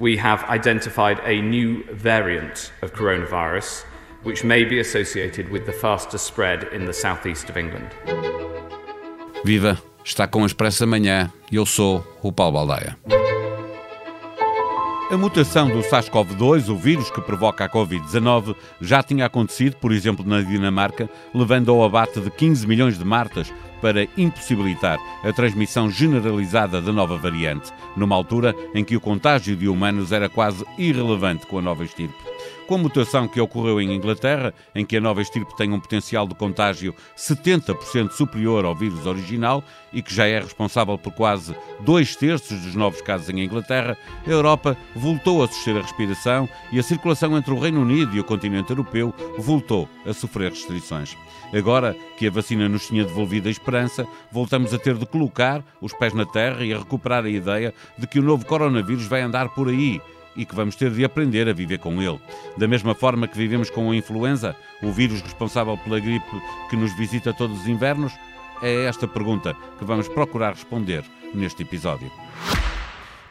We 0.00 0.16
have 0.16 0.42
identified 0.48 1.20
a 1.26 1.42
new 1.42 1.84
variant 1.92 2.72
of 2.80 2.94
coronavirus 2.94 3.84
which 4.22 4.42
may 4.42 4.64
be 4.64 4.80
associated 4.80 5.50
with 5.50 5.66
the 5.66 5.74
faster 5.74 6.16
spread 6.16 6.68
in 6.72 6.86
the 6.86 6.92
southeast 6.94 7.50
of 7.50 7.58
England. 7.58 7.90
Viva! 9.44 9.78
Está 10.02 10.26
com 10.26 10.42
a 10.42 10.46
Expresso 10.46 10.84
Amanhã. 10.84 11.30
Eu 11.52 11.66
sou 11.66 12.02
o 12.22 12.32
Paulo 12.32 12.54
Baldaia. 12.54 12.96
A 15.10 15.18
mutação 15.18 15.68
do 15.68 15.80
SARS-CoV-2, 15.80 16.70
o 16.70 16.76
vírus 16.76 17.10
que 17.10 17.20
provoca 17.20 17.66
a 17.66 17.68
Covid-19, 17.68 18.56
já 18.80 19.02
tinha 19.02 19.26
acontecido, 19.26 19.76
por 19.76 19.92
exemplo, 19.92 20.24
na 20.24 20.40
Dinamarca, 20.40 21.10
levando 21.34 21.70
ao 21.70 21.84
abate 21.84 22.20
de 22.20 22.30
15 22.30 22.66
milhões 22.66 22.96
de 22.96 23.04
martas 23.04 23.52
para 23.80 24.06
impossibilitar 24.16 24.98
a 25.24 25.32
transmissão 25.32 25.90
generalizada 25.90 26.80
da 26.80 26.92
nova 26.92 27.16
variante, 27.16 27.72
numa 27.96 28.14
altura 28.14 28.54
em 28.74 28.84
que 28.84 28.96
o 28.96 29.00
contágio 29.00 29.56
de 29.56 29.68
humanos 29.68 30.12
era 30.12 30.28
quase 30.28 30.64
irrelevante 30.78 31.46
com 31.46 31.58
a 31.58 31.62
nova 31.62 31.84
estirpe 31.84 32.29
com 32.70 32.76
a 32.76 32.78
mutação 32.78 33.26
que 33.26 33.40
ocorreu 33.40 33.80
em 33.80 33.92
Inglaterra, 33.92 34.54
em 34.72 34.86
que 34.86 34.96
a 34.96 35.00
nova 35.00 35.20
estirpe 35.20 35.56
tem 35.56 35.72
um 35.72 35.80
potencial 35.80 36.24
de 36.24 36.36
contágio 36.36 36.94
70% 37.16 38.12
superior 38.12 38.64
ao 38.64 38.76
vírus 38.76 39.06
original 39.06 39.64
e 39.92 40.00
que 40.00 40.14
já 40.14 40.28
é 40.28 40.38
responsável 40.38 40.96
por 40.96 41.12
quase 41.12 41.52
dois 41.80 42.14
terços 42.14 42.60
dos 42.60 42.76
novos 42.76 43.02
casos 43.02 43.28
em 43.28 43.40
Inglaterra, 43.40 43.98
a 44.24 44.30
Europa 44.30 44.76
voltou 44.94 45.42
a 45.42 45.48
suster 45.48 45.78
a 45.78 45.82
respiração 45.82 46.48
e 46.70 46.78
a 46.78 46.82
circulação 46.84 47.36
entre 47.36 47.52
o 47.52 47.58
Reino 47.58 47.82
Unido 47.82 48.14
e 48.14 48.20
o 48.20 48.24
continente 48.24 48.70
europeu 48.70 49.12
voltou 49.36 49.88
a 50.06 50.12
sofrer 50.12 50.50
restrições. 50.52 51.16
Agora 51.52 51.96
que 52.16 52.28
a 52.28 52.30
vacina 52.30 52.68
nos 52.68 52.86
tinha 52.86 53.04
devolvido 53.04 53.48
a 53.48 53.50
esperança, 53.50 54.06
voltamos 54.30 54.72
a 54.72 54.78
ter 54.78 54.94
de 54.94 55.06
colocar 55.06 55.60
os 55.80 55.92
pés 55.92 56.14
na 56.14 56.24
terra 56.24 56.64
e 56.64 56.72
a 56.72 56.78
recuperar 56.78 57.24
a 57.24 57.30
ideia 57.30 57.74
de 57.98 58.06
que 58.06 58.20
o 58.20 58.22
novo 58.22 58.46
coronavírus 58.46 59.08
vai 59.08 59.22
andar 59.22 59.48
por 59.48 59.68
aí 59.68 60.00
e 60.36 60.44
que 60.44 60.54
vamos 60.54 60.76
ter 60.76 60.90
de 60.90 61.04
aprender 61.04 61.48
a 61.48 61.52
viver 61.52 61.78
com 61.78 62.00
ele. 62.00 62.20
Da 62.56 62.68
mesma 62.68 62.94
forma 62.94 63.26
que 63.26 63.36
vivemos 63.36 63.70
com 63.70 63.90
a 63.90 63.96
influenza, 63.96 64.56
o 64.82 64.90
vírus 64.92 65.20
responsável 65.20 65.76
pela 65.78 66.00
gripe 66.00 66.42
que 66.68 66.76
nos 66.76 66.96
visita 66.96 67.32
todos 67.32 67.60
os 67.60 67.66
invernos? 67.66 68.12
É 68.62 68.84
esta 68.84 69.08
pergunta 69.08 69.56
que 69.78 69.84
vamos 69.84 70.08
procurar 70.08 70.50
responder 70.50 71.04
neste 71.34 71.62
episódio. 71.62 72.10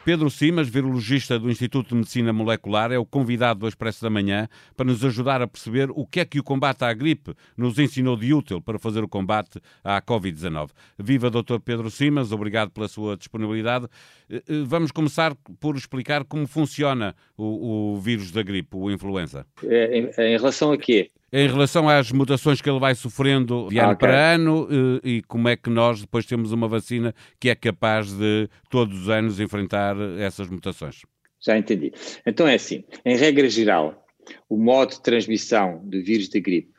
Pedro 0.02 0.30
Simas, 0.30 0.66
virologista 0.66 1.38
do 1.38 1.50
Instituto 1.50 1.90
de 1.90 1.94
Medicina 1.96 2.32
Molecular, 2.32 2.90
é 2.90 2.98
o 2.98 3.04
convidado 3.04 3.60
do 3.60 3.68
Expresso 3.68 4.02
da 4.02 4.08
Manhã 4.08 4.48
para 4.74 4.86
nos 4.86 5.04
ajudar 5.04 5.42
a 5.42 5.46
perceber 5.46 5.90
o 5.90 6.06
que 6.06 6.20
é 6.20 6.24
que 6.24 6.40
o 6.40 6.42
combate 6.42 6.82
à 6.84 6.92
gripe 6.94 7.34
nos 7.54 7.78
ensinou 7.78 8.16
de 8.16 8.32
útil 8.32 8.62
para 8.62 8.78
fazer 8.78 9.04
o 9.04 9.08
combate 9.08 9.60
à 9.84 10.00
Covid-19. 10.00 10.70
Viva, 10.98 11.30
Dr. 11.30 11.58
Pedro 11.62 11.90
Simas, 11.90 12.32
obrigado 12.32 12.70
pela 12.70 12.88
sua 12.88 13.14
disponibilidade. 13.14 13.88
Eh, 14.30 14.42
eh, 14.48 14.62
vamos 14.64 14.90
começar 14.90 15.36
por 15.60 15.76
explicar 15.76 16.24
como 16.24 16.46
funciona 16.46 17.14
o, 17.36 17.92
o 17.94 18.00
vírus 18.00 18.30
da 18.32 18.42
gripe, 18.42 18.76
o 18.76 18.90
influenza. 18.90 19.46
É, 19.62 19.98
em, 19.98 20.10
em 20.16 20.38
relação 20.38 20.72
a 20.72 20.78
quê? 20.78 21.10
Em 21.32 21.48
relação 21.48 21.88
às 21.88 22.10
mutações 22.10 22.60
que 22.60 22.68
ele 22.68 22.80
vai 22.80 22.94
sofrendo 22.94 23.68
de 23.68 23.78
ano 23.78 23.92
okay. 23.92 24.08
para 24.08 24.34
ano 24.34 24.68
eh, 24.70 25.08
e 25.08 25.22
como 25.22 25.48
é 25.48 25.56
que 25.56 25.70
nós 25.70 26.00
depois 26.00 26.26
temos 26.26 26.52
uma 26.52 26.66
vacina 26.66 27.14
que 27.38 27.48
é 27.48 27.54
capaz 27.54 28.12
de 28.12 28.48
todos 28.68 29.02
os 29.02 29.08
anos 29.08 29.38
enfrentar 29.38 29.96
essas 30.18 30.48
mutações. 30.48 31.02
Já 31.40 31.56
entendi. 31.56 31.92
Então 32.26 32.46
é 32.46 32.54
assim, 32.54 32.84
em 33.04 33.16
regra 33.16 33.48
geral, 33.48 34.04
o 34.48 34.56
modo 34.56 34.90
de 34.90 35.02
transmissão 35.02 35.80
do 35.84 36.02
vírus 36.02 36.28
da 36.28 36.40
gripe 36.40 36.72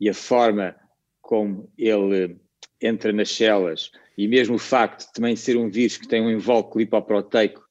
e 0.00 0.08
a 0.08 0.14
forma 0.14 0.74
como 1.20 1.70
ele 1.78 2.36
entra 2.80 3.12
nas 3.12 3.30
células 3.30 3.90
e 4.16 4.26
mesmo 4.26 4.56
o 4.56 4.58
facto 4.58 5.06
de 5.06 5.12
também 5.12 5.36
ser 5.36 5.56
um 5.56 5.70
vírus 5.70 5.96
que 5.96 6.08
tem 6.08 6.20
um 6.20 6.30
invólucro 6.30 6.80
lipoproteico 6.80 7.62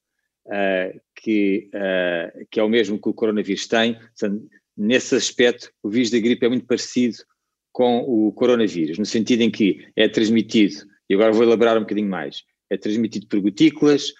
uh, 0.46 1.00
que, 1.14 1.70
uh, 1.74 2.46
que 2.50 2.58
é 2.58 2.62
o 2.62 2.68
mesmo 2.68 3.00
que 3.00 3.08
o 3.08 3.14
coronavírus 3.14 3.66
tem, 3.66 3.98
nesse 4.82 5.14
aspecto, 5.14 5.70
o 5.82 5.88
vírus 5.88 6.10
da 6.10 6.18
gripe 6.18 6.44
é 6.44 6.48
muito 6.48 6.66
parecido 6.66 7.18
com 7.70 8.00
o 8.00 8.32
coronavírus, 8.32 8.98
no 8.98 9.06
sentido 9.06 9.42
em 9.42 9.50
que 9.50 9.86
é 9.96 10.08
transmitido, 10.08 10.84
e 11.08 11.14
agora 11.14 11.32
vou 11.32 11.44
elaborar 11.44 11.76
um 11.76 11.82
bocadinho 11.82 12.08
mais, 12.08 12.42
é 12.68 12.76
transmitido 12.76 13.28
por 13.28 13.40
gotículas, 13.40 14.10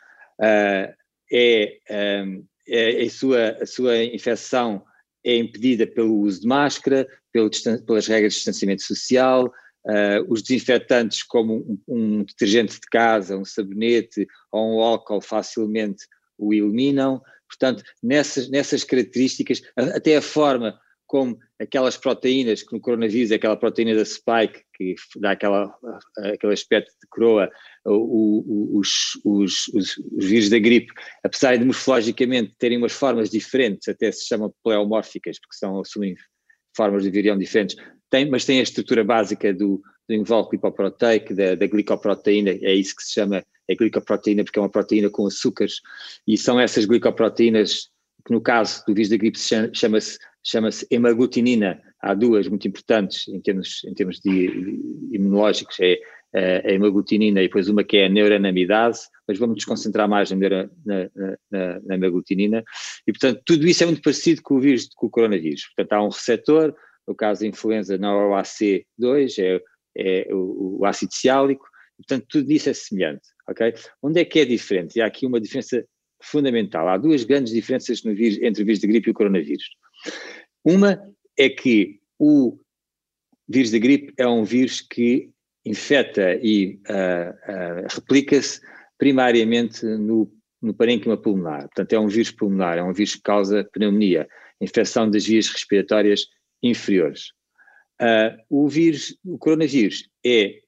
uh, 0.41 0.95
é, 1.33 1.79
um, 2.25 2.45
é, 2.69 3.03
a, 3.03 3.11
sua, 3.11 3.59
a 3.61 3.67
sua 3.67 4.05
infecção 4.05 4.85
é 5.25 5.37
impedida 5.37 5.87
pelo 5.87 6.17
uso 6.17 6.43
de 6.43 6.47
máscara, 6.47 7.09
pelo, 7.33 7.51
pelas 7.85 8.07
regras 8.07 8.33
de 8.33 8.39
distanciamento 8.39 8.83
social, 8.83 9.47
uh, 9.87 10.33
os 10.33 10.43
desinfetantes 10.43 11.25
como 11.25 11.57
um, 11.57 11.79
um 11.89 12.25
detergente 12.25 12.75
de 12.75 12.87
casa, 12.91 13.37
um 13.37 13.45
sabonete 13.45 14.27
ou 14.53 14.77
um 14.77 14.81
álcool 14.81 15.21
facilmente 15.21 16.07
o 16.39 16.53
eliminam, 16.53 17.21
Portanto, 17.53 17.85
nessas, 18.03 18.49
nessas 18.49 18.83
características, 18.83 19.63
até 19.77 20.17
a 20.17 20.23
forma 20.23 20.79
como 21.07 21.39
aquelas 21.61 21.99
proteínas, 21.99 22.63
que 22.63 22.73
no 22.73 22.81
coronavírus 22.81 23.31
é 23.31 23.35
aquela 23.35 23.57
proteína 23.57 23.95
da 23.95 24.03
spike, 24.03 24.63
que 24.75 24.95
dá 25.17 25.33
aquela, 25.33 25.71
aquele 26.17 26.55
aspecto 26.55 26.91
de 26.91 27.07
coroa, 27.11 27.51
o, 27.85 27.93
o, 27.93 28.79
os, 28.79 28.89
os, 29.23 29.69
os, 29.69 29.99
os, 29.99 30.27
vírus 30.27 30.49
da 30.49 30.59
gripe, 30.59 30.91
apesar 31.23 31.59
de 31.59 31.65
morfologicamente 31.67 32.55
terem 32.59 32.79
umas 32.79 32.93
formas 32.93 33.29
diferentes, 33.29 33.87
até 33.89 34.11
se 34.11 34.27
chamam 34.27 34.55
pleomórficas, 34.65 35.39
porque 35.39 35.55
são, 35.55 35.79
assumem 35.79 36.15
formas 36.75 37.03
de 37.03 37.11
virião 37.11 37.37
diferentes, 37.37 37.77
tem, 38.13 38.29
mas 38.29 38.45
têm 38.45 38.61
a 38.61 38.63
estrutura 38.63 39.03
básica 39.03 39.55
do, 39.55 39.81
do 40.07 40.15
invólucro 40.15 40.55
lipoproteico, 40.55 41.35
da, 41.35 41.55
da 41.55 41.67
glicoproteína, 41.67 42.51
é 42.51 42.75
isso 42.75 42.95
que 42.95 43.03
se 43.03 43.15
chama 43.15 43.43
é 43.67 43.75
glicoproteína 43.75 44.45
porque 44.45 44.59
é 44.59 44.63
uma 44.63 44.69
proteína 44.69 45.09
com 45.09 45.27
açúcares 45.27 45.81
e 46.29 46.37
são 46.37 46.61
essas 46.61 46.85
glicoproteínas 46.85 47.89
que 48.27 48.33
no 48.33 48.41
caso 48.41 48.85
do 48.87 48.93
vírus 48.93 49.09
da 49.09 49.17
gripe 49.17 49.39
chama-se 49.73 50.19
chama-se 50.45 50.87
hemaglutinina, 50.91 51.81
há 52.03 52.13
duas 52.13 52.49
muito 52.49 52.69
importantes 52.69 53.27
em 53.29 53.41
termos, 53.41 53.83
em 53.85 53.95
termos 53.95 54.21
de, 54.21 54.49
de 54.49 55.17
imunológicos, 55.17 55.79
é 55.81 55.99
a 56.35 56.73
hemaglutinina 56.73 57.41
e 57.41 57.47
depois 57.47 57.69
uma 57.69 57.85
que 57.85 57.99
é 57.99 58.07
a 58.07 58.09
neuranamidase, 58.09 59.09
mas 59.27 59.39
vamos 59.39 59.57
nos 59.57 59.65
concentrar 59.65 60.09
mais 60.09 60.31
na, 60.31 60.37
na, 60.85 61.11
na, 61.51 61.81
na 61.81 61.95
hemaglutinina, 61.95 62.65
e 63.07 63.13
portanto 63.13 63.41
tudo 63.47 63.67
isso 63.67 63.85
é 63.85 63.87
muito 63.87 64.03
parecido 64.03 64.43
com 64.43 64.57
o 64.57 64.61
vírus, 64.61 64.89
com 64.95 65.07
o 65.07 65.11
coronavírus, 65.11 65.67
portanto 65.67 65.93
há 65.93 66.05
um 66.05 66.09
receptor, 66.09 66.75
no 67.07 67.15
caso 67.15 67.41
da 67.41 67.47
influenza 67.47 67.99
não 67.99 68.21
é 68.21 68.27
o 68.27 68.41
AC2, 68.41 69.39
é, 69.39 69.61
é 69.97 70.35
o, 70.35 70.79
o 70.81 70.87
ácido 70.87 71.13
ciálico, 71.15 71.67
portanto 71.97 72.27
tudo 72.29 72.51
isso 72.51 72.71
é 72.71 72.73
semelhante 72.73 73.33
ok? 73.49 73.75
Onde 74.03 74.21
é 74.21 74.25
que 74.25 74.41
é 74.41 74.45
diferente? 74.45 74.97
E 74.97 75.03
há 75.03 75.07
aqui 75.07 75.27
uma 75.27 75.41
diferença 75.41 75.85
fundamental. 76.23 76.89
Há 76.89 76.97
duas 76.97 77.25
grandes 77.25 77.53
diferenças 77.53 78.01
vírus, 78.01 78.39
entre 78.43 78.63
o 78.63 78.67
vírus 78.67 78.81
da 78.81 78.89
gripe 78.89 79.09
e 79.09 79.11
o 79.11 79.15
coronavírus. 79.15 79.65
Uma 80.65 81.03
é 81.37 81.49
que 81.49 82.01
o 82.19 82.59
vírus 83.49 83.71
da 83.71 83.79
gripe 83.79 84.13
é 84.17 84.27
um 84.27 84.45
vírus 84.45 84.81
que 84.81 85.31
infecta 85.65 86.35
e 86.43 86.81
uh, 86.89 87.31
uh, 87.31 87.87
replica-se 87.89 88.61
primariamente 88.99 89.85
no, 89.85 90.33
no 90.61 90.75
parênquima 90.75 91.17
pulmonar. 91.17 91.63
Portanto, 91.63 91.93
é 91.93 91.99
um 91.99 92.09
vírus 92.09 92.31
pulmonar, 92.31 92.79
é 92.79 92.83
um 92.83 92.93
vírus 92.93 93.17
que 93.17 93.23
causa 93.23 93.69
pneumonia, 93.73 94.29
infecção 94.61 95.11
das 95.11 95.27
vias 95.27 95.49
respiratórias 95.49 96.27
inferiores. 96.63 97.33
Uh, 98.01 98.37
o 98.49 98.69
vírus, 98.69 99.17
o 99.25 99.39
coronavírus 99.39 100.09
é 100.25 100.61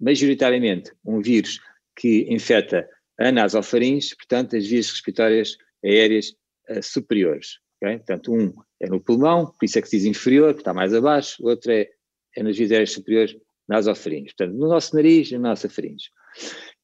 majoritariamente 0.00 0.92
um 1.04 1.20
vírus 1.20 1.60
que 1.96 2.26
infecta 2.28 2.88
a 3.18 3.30
nasofaringe, 3.30 4.16
portanto, 4.16 4.56
as 4.56 4.66
vias 4.66 4.90
respiratórias 4.90 5.56
aéreas 5.84 6.34
uh, 6.70 6.82
superiores. 6.82 7.58
Okay? 7.76 7.98
Portanto, 7.98 8.32
um 8.32 8.52
é 8.80 8.88
no 8.88 9.00
pulmão, 9.00 9.46
por 9.46 9.64
isso 9.64 9.78
é 9.78 9.82
que 9.82 9.88
se 9.88 9.98
diz 9.98 10.06
inferior, 10.06 10.54
que 10.54 10.60
está 10.60 10.74
mais 10.74 10.92
abaixo, 10.94 11.42
o 11.42 11.48
outro 11.48 11.70
é, 11.70 11.88
é 12.36 12.42
nas 12.42 12.56
vias 12.56 12.72
aéreas 12.72 12.92
superiores, 12.92 13.36
nasofaringe. 13.68 14.34
Portanto, 14.36 14.56
no 14.56 14.68
nosso 14.68 14.94
nariz 14.96 15.30
e 15.30 15.38
na 15.38 15.50
nossa 15.50 15.68
faringe. 15.68 16.08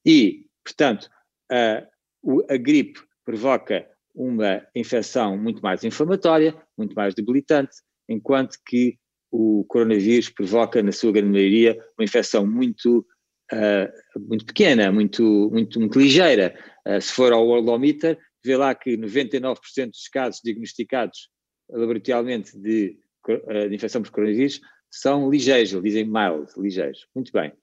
E, 0.05 0.45
portanto, 0.63 1.09
a 1.51 2.57
gripe 2.57 3.01
provoca 3.25 3.87
uma 4.13 4.65
infecção 4.75 5.37
muito 5.37 5.61
mais 5.61 5.83
inflamatória, 5.83 6.55
muito 6.77 6.93
mais 6.95 7.13
debilitante, 7.13 7.75
enquanto 8.09 8.57
que 8.65 8.97
o 9.31 9.63
coronavírus 9.67 10.29
provoca, 10.29 10.81
na 10.81 10.91
sua 10.91 11.11
grande 11.11 11.31
maioria, 11.31 11.79
uma 11.97 12.03
infecção 12.03 12.45
muito 12.45 13.05
uh, 13.53 14.19
muito 14.19 14.45
pequena, 14.45 14.91
muito, 14.91 15.49
muito, 15.51 15.79
muito 15.79 15.99
ligeira. 15.99 16.55
Uh, 16.85 16.99
se 16.99 17.13
for 17.13 17.31
ao 17.31 17.45
Worldometer, 17.45 18.17
vê 18.43 18.57
lá 18.57 18.73
que 18.73 18.97
99% 18.97 19.91
dos 19.91 20.07
casos 20.07 20.41
diagnosticados 20.43 21.29
laboratorialmente 21.69 22.57
de, 22.57 22.97
uh, 23.27 23.69
de 23.69 23.75
infecção 23.75 24.01
por 24.01 24.11
coronavírus 24.11 24.59
são 24.89 25.29
ligeiros, 25.29 25.79
dizem 25.83 26.05
mild, 26.05 26.51
ligeiros. 26.57 27.07
Muito 27.13 27.31
bem. 27.31 27.53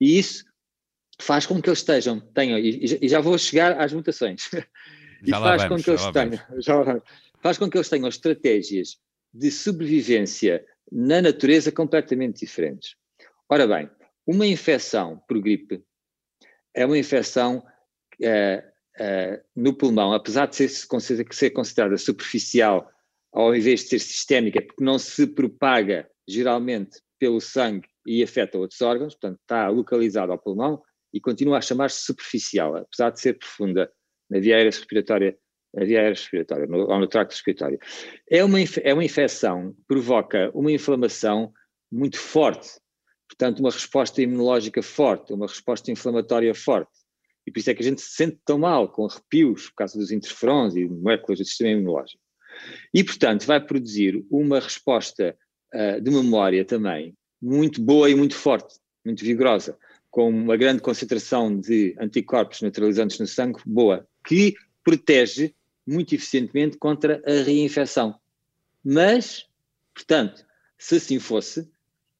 E 0.00 0.18
isso 0.18 0.44
faz 1.20 1.44
com 1.46 1.60
que 1.60 1.68
eles 1.68 1.80
estejam, 1.80 2.20
tenham, 2.20 2.56
e, 2.58 2.98
e 3.02 3.08
já 3.08 3.20
vou 3.20 3.36
chegar 3.36 3.80
às 3.80 3.92
mutações, 3.92 4.48
e 5.26 5.30
faz 5.32 5.62
vamos, 5.64 5.68
com 5.68 5.82
que 5.82 5.90
eles 5.90 6.06
tenham, 6.12 6.60
já, 6.60 7.02
faz 7.42 7.58
com 7.58 7.68
que 7.68 7.76
eles 7.76 7.88
tenham 7.88 8.08
estratégias 8.08 9.00
de 9.32 9.50
sobrevivência 9.50 10.64
na 10.90 11.20
natureza 11.20 11.70
completamente 11.70 12.40
diferentes. 12.40 12.96
Ora 13.48 13.66
bem, 13.66 13.90
uma 14.26 14.46
infecção 14.46 15.22
por 15.28 15.40
gripe 15.40 15.82
é 16.74 16.84
uma 16.84 16.98
infecção 16.98 17.58
uh, 18.20 18.58
uh, 19.00 19.44
no 19.54 19.74
pulmão, 19.74 20.12
apesar 20.12 20.46
de 20.46 20.56
ser, 20.56 20.68
ser 20.68 21.50
considerada 21.50 21.96
superficial, 21.96 22.90
ao 23.32 23.54
invés 23.54 23.82
de 23.82 23.88
ser 23.88 23.98
sistémica, 23.98 24.62
porque 24.62 24.84
não 24.84 24.98
se 24.98 25.26
propaga 25.26 26.08
geralmente 26.26 27.00
pelo 27.18 27.40
sangue 27.40 27.88
e 28.06 28.22
afeta 28.22 28.58
outros 28.58 28.80
órgãos, 28.80 29.14
portanto 29.14 29.40
está 29.40 29.68
localizado 29.68 30.32
ao 30.32 30.38
pulmão 30.38 30.82
e 31.12 31.20
continua 31.20 31.58
a 31.58 31.62
chamar-se 31.62 32.04
superficial, 32.04 32.76
apesar 32.76 33.10
de 33.10 33.20
ser 33.20 33.38
profunda 33.38 33.90
na 34.30 34.38
via 34.38 34.62
respiratória, 34.62 35.36
na 35.74 35.84
via 35.84 35.98
aérea 35.98 36.14
respiratória, 36.14 36.66
no, 36.66 36.88
ou 36.88 36.98
no 36.98 37.06
tracto 37.06 37.34
respiratório. 37.34 37.78
É 38.30 38.42
uma, 38.42 38.58
é 38.82 38.94
uma 38.94 39.04
infecção 39.04 39.72
que 39.72 39.82
provoca 39.86 40.50
uma 40.54 40.72
inflamação 40.72 41.52
muito 41.90 42.18
forte, 42.18 42.68
portanto 43.28 43.60
uma 43.60 43.70
resposta 43.70 44.22
imunológica 44.22 44.82
forte, 44.82 45.32
uma 45.32 45.46
resposta 45.46 45.90
inflamatória 45.90 46.54
forte. 46.54 46.92
E 47.46 47.50
por 47.50 47.60
isso 47.60 47.70
é 47.70 47.74
que 47.74 47.82
a 47.82 47.84
gente 47.84 48.00
se 48.02 48.10
sente 48.10 48.38
tão 48.44 48.58
mal, 48.58 48.90
com 48.92 49.06
arrepios, 49.06 49.70
por 49.70 49.76
causa 49.76 49.98
dos 49.98 50.10
interferons 50.10 50.76
e 50.76 50.86
moléculas 50.86 51.38
do 51.38 51.44
sistema 51.44 51.70
imunológico. 51.70 52.22
E, 52.92 53.02
portanto, 53.02 53.46
vai 53.46 53.64
produzir 53.64 54.22
uma 54.30 54.60
resposta 54.60 55.36
uh, 55.74 56.00
de 56.00 56.10
memória 56.10 56.64
também 56.64 57.14
muito 57.40 57.80
boa 57.80 58.10
e 58.10 58.14
muito 58.14 58.34
forte, 58.34 58.74
muito 59.04 59.24
vigorosa, 59.24 59.78
com 60.10 60.28
uma 60.28 60.56
grande 60.56 60.82
concentração 60.82 61.58
de 61.58 61.94
anticorpos 61.98 62.60
neutralizantes 62.60 63.18
no 63.18 63.26
sangue, 63.26 63.60
boa, 63.64 64.06
que 64.26 64.54
protege 64.82 65.54
muito 65.88 66.14
eficientemente 66.14 66.76
contra 66.76 67.22
a 67.26 67.42
reinfecção. 67.42 68.14
Mas, 68.84 69.46
portanto, 69.94 70.44
se 70.76 70.96
assim 70.96 71.18
fosse, 71.18 71.68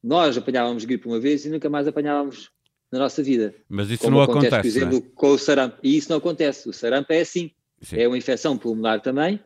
nós 0.03 0.37
apanhávamos 0.39 0.85
gripe 0.85 1.07
uma 1.07 1.21
vez 1.21 1.45
e 1.45 1.51
nunca 1.51 1.69
mais 1.69 1.87
apanhávamos 1.87 2.51
na 2.91 2.99
nossa 2.99 3.23
vida. 3.23 3.55
Mas 3.69 3.91
isso 3.91 4.11
não 4.11 4.23
acontece, 4.23 4.55
acontece 4.55 4.73
por 4.73 4.79
exemplo, 4.79 5.07
é? 5.07 5.11
com 5.15 5.29
o 5.29 5.39
sarampo. 5.39 5.79
E 5.83 5.97
isso 5.97 6.09
não 6.09 6.17
acontece. 6.17 6.69
O 6.69 6.73
sarampo 6.73 7.13
é 7.13 7.21
assim. 7.21 7.51
Sim. 7.83 7.99
É 7.99 8.09
uma 8.09 8.17
infecção 8.17 8.57
pulmonar 8.57 9.03
também. 9.03 9.37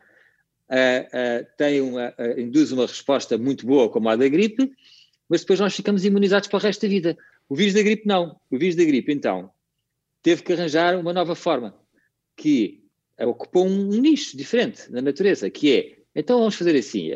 Uh, 0.69 1.43
uh, 1.43 1.47
tem 1.57 1.81
uma, 1.81 2.13
uh, 2.17 2.39
induz 2.39 2.71
uma 2.71 2.87
resposta 2.87 3.37
muito 3.37 3.65
boa, 3.65 3.89
como 3.89 4.09
a 4.09 4.15
da 4.15 4.27
gripe, 4.27 4.71
mas 5.29 5.41
depois 5.41 5.59
nós 5.59 5.75
ficamos 5.75 6.05
imunizados 6.05 6.47
para 6.47 6.57
o 6.57 6.61
resto 6.61 6.81
da 6.83 6.87
vida. 6.87 7.17
O 7.49 7.55
vírus 7.55 7.73
da 7.73 7.81
gripe 7.81 8.07
não. 8.07 8.39
O 8.49 8.57
vírus 8.57 8.75
da 8.75 8.83
gripe, 8.83 9.11
então, 9.11 9.51
teve 10.23 10.41
que 10.41 10.53
arranjar 10.53 10.97
uma 10.97 11.11
nova 11.11 11.35
forma, 11.35 11.75
que 12.35 12.82
ocupou 13.25 13.65
um, 13.65 13.87
nicho 13.87 14.35
diferente 14.35 14.91
na 14.91 15.01
natureza, 15.01 15.49
que 15.49 15.73
é, 15.73 15.95
então 16.15 16.39
vamos 16.39 16.55
fazer 16.55 16.75
assim, 16.75 17.09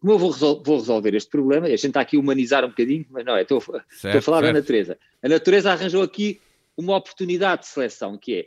como 0.00 0.12
eu 0.12 0.18
vou, 0.18 0.30
resol 0.30 0.62
vou, 0.64 0.78
resolver 0.78 1.14
este 1.14 1.30
problema, 1.30 1.66
a 1.66 1.70
gente 1.70 1.88
está 1.88 2.00
aqui 2.00 2.16
a 2.16 2.20
humanizar 2.20 2.64
um 2.64 2.68
bocadinho, 2.68 3.06
mas 3.10 3.24
não, 3.24 3.36
é, 3.36 3.42
estou, 3.42 3.60
certo, 3.60 3.84
estou 3.90 4.10
a 4.10 4.22
falar 4.22 4.40
certo. 4.42 4.52
da 4.52 4.60
natureza. 4.60 4.98
A 5.22 5.28
natureza 5.28 5.72
arranjou 5.72 6.02
aqui 6.02 6.40
uma 6.76 6.96
oportunidade 6.96 7.62
de 7.62 7.68
seleção, 7.68 8.16
que 8.16 8.34
é 8.34 8.46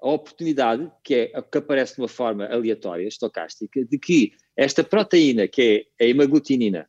a 0.00 0.08
oportunidade, 0.08 0.90
que 1.02 1.14
é 1.14 1.42
que 1.42 1.58
aparece 1.58 1.96
de 1.96 2.02
uma 2.02 2.08
forma 2.08 2.46
aleatória, 2.46 3.06
estocástica, 3.08 3.84
de 3.84 3.98
que 3.98 4.32
esta 4.56 4.84
proteína, 4.84 5.48
que 5.48 5.86
é 5.98 6.04
a 6.04 6.08
hemaglutinina, 6.08 6.88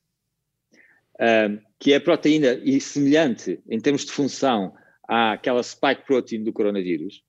um, 1.20 1.60
que 1.80 1.94
é 1.94 1.96
a 1.96 2.02
proteína 2.02 2.60
e 2.64 2.80
semelhante 2.80 3.60
em 3.70 3.80
termos 3.80 4.06
de 4.06 4.12
função 4.12 4.74
àquela 5.08 5.64
spike 5.64 6.06
protein 6.06 6.44
do 6.44 6.54
coronavírus, 6.54 7.24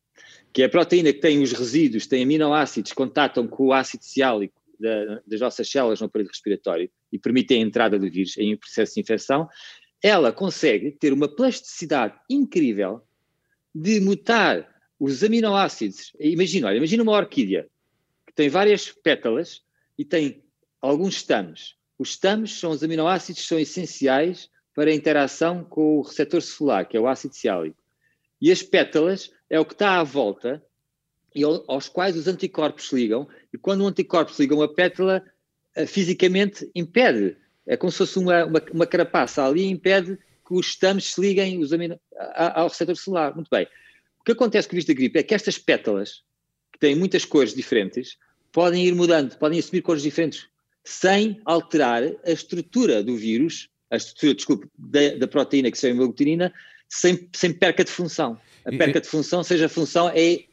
que 0.57 0.63
é 0.63 0.65
a 0.65 0.71
proteína 0.71 1.13
que 1.13 1.21
tem 1.21 1.43
os 1.43 1.53
resíduos, 1.53 2.07
tem 2.07 2.23
aminoácidos, 2.23 2.95
contatam 2.95 3.47
com 3.47 3.67
o 3.67 3.73
ácido 3.75 4.03
ciálico 4.03 4.59
da, 4.81 5.21
das 5.27 5.39
nossas 5.39 5.69
células 5.69 6.01
no 6.01 6.07
aparelho 6.07 6.31
respiratório 6.31 6.91
e 7.13 7.19
permitem 7.19 7.63
a 7.63 7.67
entrada 7.67 7.99
do 7.99 8.11
vírus 8.11 8.39
em 8.39 8.55
um 8.55 8.57
processo 8.57 8.95
de 8.95 9.03
infecção, 9.03 9.47
ela 10.03 10.33
consegue 10.33 10.93
ter 10.93 11.13
uma 11.13 11.29
plasticidade 11.29 12.19
incrível 12.31 13.03
de 13.75 14.01
mutar 14.01 14.67
os 14.99 15.23
aminoácidos. 15.23 16.15
Imagina, 16.19 16.69
olha, 16.69 16.79
imagina 16.79 17.03
uma 17.03 17.13
orquídea 17.13 17.69
que 18.27 18.33
tem 18.33 18.49
várias 18.49 18.91
pétalas 18.91 19.61
e 19.99 20.07
tem 20.07 20.43
alguns 20.81 21.17
estamos. 21.17 21.77
Os 21.99 22.13
estamos 22.13 22.59
são 22.59 22.71
os 22.71 22.83
aminoácidos 22.83 23.43
que 23.43 23.49
são 23.49 23.59
essenciais 23.59 24.49
para 24.75 24.91
a 24.91 24.95
interação 24.95 25.63
com 25.63 25.99
o 25.99 26.01
receptor 26.01 26.41
celular, 26.41 26.89
que 26.89 26.97
é 26.97 27.01
o 27.01 27.07
ácido 27.07 27.35
ciálico. 27.35 27.77
E 28.41 28.51
as 28.51 28.63
pétalas 28.63 29.36
é 29.49 29.59
o 29.61 29.65
que 29.65 29.73
está 29.73 30.01
à 30.01 30.03
volta 30.03 30.63
e 31.35 31.43
aos 31.45 31.89
quais 31.89 32.17
os 32.17 32.27
anticorpos 32.27 32.89
se 32.89 32.95
ligam. 32.95 33.29
E 33.53 33.59
quando 33.59 33.83
o 33.83 33.87
anticorpo 33.87 34.33
se 34.33 34.43
liga 34.43 34.55
a 34.55 34.59
uma 34.59 34.73
pétala, 34.73 35.23
eh, 35.75 35.87
fisicamente 35.87 36.69
impede. 36.75 37.37
É 37.67 37.77
como 37.77 37.93
se 37.93 37.99
fosse 37.99 38.19
uma, 38.19 38.45
uma, 38.45 38.63
uma 38.73 38.87
carapaça 38.87 39.45
ali, 39.45 39.67
impede 39.67 40.19
que 40.47 40.55
os 40.55 40.69
estamos 40.69 41.13
se 41.13 41.21
liguem 41.21 41.59
os 41.59 41.73
amino, 41.73 42.01
ao 42.35 42.69
receptor 42.69 42.97
celular. 42.97 43.35
Muito 43.35 43.49
bem. 43.51 43.67
O 44.21 44.25
que 44.25 44.33
acontece 44.33 44.69
com 44.69 44.73
o 44.73 44.77
vírus 44.77 44.87
da 44.87 44.95
gripe 44.95 45.19
é 45.19 45.23
que 45.23 45.35
estas 45.35 45.59
pétalas, 45.59 46.23
que 46.73 46.79
têm 46.79 46.95
muitas 46.95 47.25
cores 47.25 47.53
diferentes, 47.55 48.17
podem 48.53 48.87
ir 48.87 48.95
mudando, 48.95 49.37
podem 49.37 49.59
assumir 49.59 49.83
cores 49.83 50.03
diferentes 50.03 50.49
sem 50.87 51.41
alterar 51.45 52.05
a 52.25 52.31
estrutura 52.31 53.03
do 53.03 53.17
vírus, 53.17 53.69
a 53.91 53.97
estrutura, 53.97 54.35
desculpe, 54.35 54.69
da, 54.79 55.17
da 55.17 55.27
proteína 55.27 55.69
que 55.71 55.77
se 55.77 55.89
chama 55.89 55.97
hemaglutinina, 55.97 56.55
sem, 56.89 57.29
sem 57.35 57.53
perca 57.53 57.83
de 57.83 57.91
função. 57.91 58.41
A 58.67 58.71
perca 58.77 59.01
de 59.01 59.07
função, 59.07 59.45
seja 59.45 59.67
a 59.67 59.69
função 59.69 60.11
é 60.13 60.45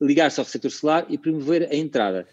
ligar-se 0.00 0.38
ao 0.38 0.44
receptor 0.44 0.70
celular 0.70 1.06
e 1.08 1.16
promover 1.16 1.68
a 1.70 1.74
entrada. 1.74 2.28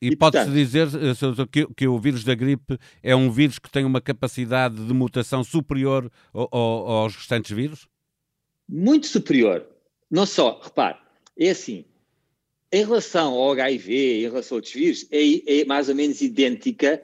E, 0.00 0.08
e 0.08 0.16
pode-se 0.16 0.50
dizer 0.50 0.86
eh, 0.86 1.46
que, 1.50 1.66
que, 1.74 1.88
o 1.88 1.98
vírus 1.98 2.22
da 2.22 2.34
gripe 2.34 2.78
é 3.02 3.16
um 3.16 3.30
vírus 3.30 3.58
que 3.58 3.70
tem 3.70 3.84
uma 3.84 4.00
capacidade 4.00 4.86
de 4.86 4.92
mutação 4.92 5.42
superior 5.42 6.10
ao, 6.32 6.48
ao, 6.52 6.86
aos 6.86 7.16
restantes 7.16 7.50
vírus? 7.50 7.88
Muito 8.68 9.06
superior. 9.06 9.66
Não 10.10 10.26
só, 10.26 10.60
repare, 10.62 10.98
é 11.38 11.50
assim, 11.50 11.84
em 12.70 12.84
relação 12.84 13.32
ao 13.32 13.52
HIV, 13.52 14.20
em 14.20 14.22
relação 14.22 14.56
a 14.56 14.58
outros 14.58 14.74
vírus, 14.74 15.06
é, 15.10 15.60
é 15.60 15.64
mais 15.64 15.88
ou 15.88 15.94
menos 15.94 16.20
idêntica 16.20 17.02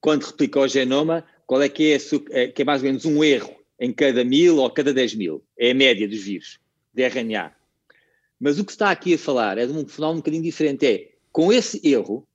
quando 0.00 0.24
replica 0.24 0.60
o 0.60 0.68
genoma, 0.68 1.24
qual 1.46 1.62
é 1.62 1.68
que 1.68 1.92
é, 1.92 1.98
é, 2.30 2.48
que 2.48 2.62
é 2.62 2.64
mais 2.64 2.82
ou 2.82 2.86
menos 2.86 3.04
um 3.06 3.24
erro 3.24 3.63
em 3.78 3.92
cada 3.92 4.24
mil 4.24 4.58
ou 4.58 4.70
cada 4.70 4.92
dez 4.92 5.14
mil. 5.14 5.44
É 5.58 5.70
a 5.70 5.74
média 5.74 6.08
dos 6.08 6.22
vírus 6.22 6.58
de 6.92 7.02
RNA. 7.02 7.54
Mas 8.38 8.58
o 8.58 8.64
que 8.64 8.72
está 8.72 8.90
aqui 8.90 9.14
a 9.14 9.18
falar 9.18 9.58
é 9.58 9.66
de 9.66 9.72
um 9.72 9.86
fenómeno 9.86 10.18
um 10.18 10.20
bocadinho 10.20 10.42
diferente. 10.42 10.86
É, 10.86 11.12
com 11.32 11.52
esse 11.52 11.80
erro, 11.86 12.26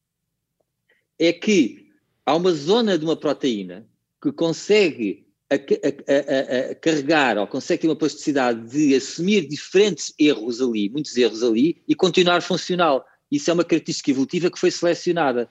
é 1.17 1.31
que 1.33 1.89
há 2.25 2.35
uma 2.35 2.51
zona 2.51 2.97
de 2.97 3.05
uma 3.05 3.15
proteína 3.15 3.87
que 4.21 4.31
consegue 4.31 5.27
a, 5.49 5.55
a, 5.55 5.57
a, 5.57 6.71
a, 6.71 6.75
carregar 6.75 7.37
ou 7.37 7.47
consegue 7.47 7.81
ter 7.81 7.87
uma 7.87 7.95
plasticidade 7.95 8.69
de 8.69 8.95
assumir 8.95 9.47
diferentes 9.47 10.13
erros 10.19 10.61
ali, 10.61 10.89
muitos 10.89 11.15
erros 11.17 11.43
ali, 11.43 11.81
e 11.87 11.95
continuar 11.95 12.41
funcional. 12.41 13.05
Isso 13.31 13.49
é 13.49 13.53
uma 13.53 13.63
característica 13.63 14.11
evolutiva 14.11 14.49
que 14.49 14.59
foi 14.59 14.71
selecionada. 14.71 15.49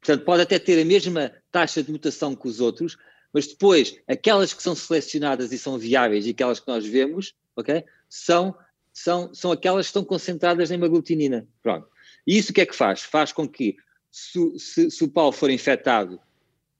Portanto, 0.00 0.24
pode 0.24 0.42
até 0.42 0.58
ter 0.58 0.80
a 0.80 0.84
mesma 0.84 1.32
taxa 1.52 1.82
de 1.82 1.92
mutação 1.92 2.34
que 2.34 2.48
os 2.48 2.60
outros, 2.60 2.96
mas 3.32 3.46
depois, 3.46 3.96
aquelas 4.06 4.52
que 4.52 4.62
são 4.62 4.74
selecionadas 4.74 5.52
e 5.52 5.58
são 5.58 5.78
viáveis 5.78 6.26
e 6.26 6.30
aquelas 6.30 6.60
que 6.60 6.68
nós 6.68 6.84
vemos, 6.84 7.34
ok, 7.56 7.84
são, 8.08 8.56
são, 8.92 9.32
são 9.32 9.52
aquelas 9.52 9.86
que 9.86 9.90
estão 9.90 10.04
concentradas 10.04 10.70
na 10.70 10.76
hemaglutinina. 10.76 11.46
Pronto. 11.62 11.88
E 12.26 12.36
isso 12.36 12.50
o 12.50 12.54
que 12.54 12.60
é 12.60 12.66
que 12.66 12.74
faz? 12.74 13.02
Faz 13.02 13.32
com 13.32 13.48
que, 13.48 13.76
se, 14.10 14.58
se, 14.58 14.90
se 14.90 15.04
o 15.04 15.08
Paulo 15.08 15.32
for 15.32 15.50
infectado 15.50 16.20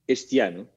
este 0.09 0.41
ano, 0.41 0.69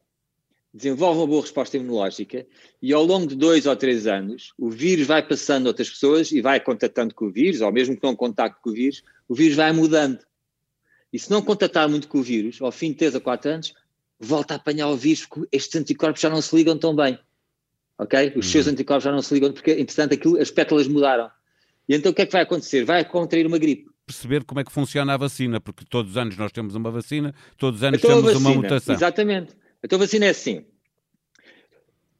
desenvolve 0.73 1.19
uma 1.19 1.27
boa 1.27 1.41
resposta 1.41 1.77
imunológica 1.77 2.47
e 2.81 2.91
ao 2.93 3.03
longo 3.03 3.27
de 3.27 3.35
dois 3.35 3.67
ou 3.67 3.75
três 3.75 4.07
anos 4.07 4.53
o 4.57 4.69
vírus 4.69 5.05
vai 5.05 5.25
passando 5.25 5.67
a 5.67 5.69
outras 5.69 5.89
pessoas 5.89 6.31
e 6.31 6.41
vai 6.41 6.59
contatando 6.59 7.13
com 7.13 7.25
o 7.25 7.31
vírus, 7.31 7.61
ou 7.61 7.71
mesmo 7.71 7.95
que 7.95 8.03
não 8.03 8.15
contacte 8.15 8.59
com 8.61 8.71
o 8.71 8.73
vírus, 8.73 9.03
o 9.27 9.35
vírus 9.35 9.55
vai 9.55 9.71
mudando. 9.71 10.19
E 11.11 11.19
se 11.19 11.29
não 11.29 11.43
contatar 11.43 11.87
muito 11.87 12.07
com 12.07 12.19
o 12.19 12.23
vírus, 12.23 12.59
ao 12.59 12.71
fim 12.71 12.89
de 12.89 12.97
três 12.97 13.13
ou 13.13 13.21
quatro 13.21 13.51
anos, 13.51 13.73
volta 14.23 14.53
a 14.53 14.57
apanhar 14.57 14.87
o 14.87 14.95
vírus 14.95 15.25
porque 15.25 15.47
estes 15.51 15.79
anticorpos 15.79 16.21
já 16.21 16.29
não 16.29 16.41
se 16.41 16.55
ligam 16.55 16.77
tão 16.77 16.95
bem. 16.95 17.19
Ok? 17.97 18.29
Os 18.29 18.35
uhum. 18.35 18.51
seus 18.51 18.67
anticorpos 18.67 19.03
já 19.03 19.11
não 19.11 19.21
se 19.21 19.33
ligam 19.33 19.51
porque, 19.51 19.71
entretanto, 19.71 20.13
aquilo, 20.13 20.39
as 20.39 20.49
pétalas 20.49 20.87
mudaram. 20.87 21.29
E 21.87 21.95
então 21.95 22.11
o 22.11 22.15
que 22.15 22.21
é 22.21 22.25
que 22.25 22.31
vai 22.31 22.41
acontecer? 22.41 22.85
Vai 22.85 23.03
contrair 23.05 23.45
uma 23.45 23.57
gripe. 23.57 23.89
Perceber 24.05 24.43
como 24.43 24.59
é 24.59 24.63
que 24.63 24.71
funciona 24.71 25.13
a 25.13 25.17
vacina, 25.17 25.61
porque 25.61 25.85
todos 25.85 26.11
os 26.11 26.17
anos 26.17 26.35
nós 26.37 26.51
temos 26.51 26.75
uma 26.75 26.91
vacina, 26.91 27.33
todos 27.57 27.79
os 27.79 27.83
anos 27.83 27.99
então, 27.99 28.09
temos 28.09 28.33
vacina, 28.33 28.49
uma 28.49 28.61
mutação. 28.61 28.95
Exatamente. 28.95 29.55
Então 29.83 29.97
a 29.97 29.99
vacina 29.99 30.25
é 30.25 30.29
assim. 30.29 30.65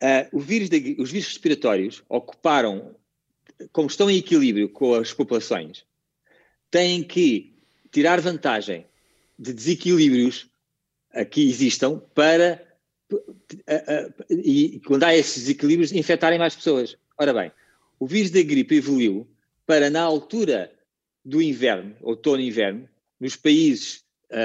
Uh, 0.02 0.40
vírus 0.40 0.70
os 1.00 1.12
vírus 1.12 1.28
respiratórios 1.28 2.04
ocuparam, 2.10 2.96
como 3.72 3.88
estão 3.88 4.10
em 4.10 4.18
equilíbrio 4.18 4.70
com 4.70 4.96
as 4.96 5.14
populações, 5.14 5.86
têm 6.70 7.04
que 7.04 7.56
tirar 7.92 8.20
vantagem 8.20 8.86
de 9.38 9.54
desequilíbrios 9.54 10.50
que 11.30 11.48
existam 11.48 12.02
para, 12.14 12.66
e 14.30 14.82
quando 14.86 15.04
há 15.04 15.16
esses 15.16 15.44
desequilíbrios, 15.44 15.92
infectarem 15.92 16.40
mais 16.40 16.56
pessoas. 16.56 16.98
Ora 17.18 17.34
bem, 17.34 17.52
o 18.00 18.08
vírus 18.08 18.32
da 18.32 18.42
gripe 18.42 18.76
evoluiu 18.76 19.28
para, 19.66 19.90
na 19.90 20.02
altura 20.02 20.72
do 21.24 21.42
inverno, 21.42 21.96
outono 22.02 22.42
e 22.42 22.48
inverno, 22.48 22.90
nos 23.20 23.36
países 23.36 24.04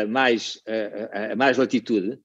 mais, 0.08 0.62
a 1.30 1.34
mais 1.34 1.56
latitude, 1.56 2.18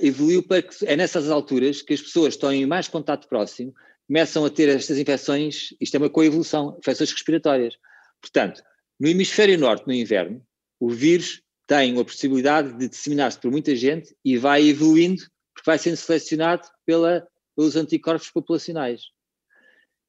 evoluiu 0.00 0.42
para 0.42 0.62
que 0.62 0.86
é 0.86 0.94
nessas 0.96 1.28
alturas 1.28 1.82
que 1.82 1.92
as 1.92 2.00
pessoas 2.00 2.34
estão 2.34 2.52
em 2.52 2.64
mais 2.64 2.86
contato 2.88 3.28
próximo, 3.28 3.74
começam 4.06 4.44
a 4.44 4.50
ter 4.50 4.68
estas 4.68 4.98
infecções, 4.98 5.74
isto 5.80 5.96
é 5.96 5.98
uma 5.98 6.08
coevolução, 6.08 6.76
infecções 6.78 7.10
respiratórias. 7.10 7.74
Portanto, 8.20 8.62
no 8.98 9.08
hemisfério 9.08 9.58
norte, 9.58 9.86
no 9.86 9.92
inverno, 9.92 10.40
o 10.78 10.88
vírus 10.88 11.42
tem 11.66 11.98
a 11.98 12.04
possibilidade 12.04 12.72
de 12.74 12.88
disseminar-se 12.88 13.38
por 13.38 13.50
muita 13.50 13.74
gente 13.74 14.14
e 14.24 14.36
vai 14.36 14.68
evoluindo, 14.68 15.22
porque 15.54 15.66
vai 15.66 15.78
sendo 15.78 15.96
selecionado 15.96 16.68
pela, 16.84 17.26
pelos 17.56 17.76
anticorpos 17.76 18.30
populacionais. 18.30 19.02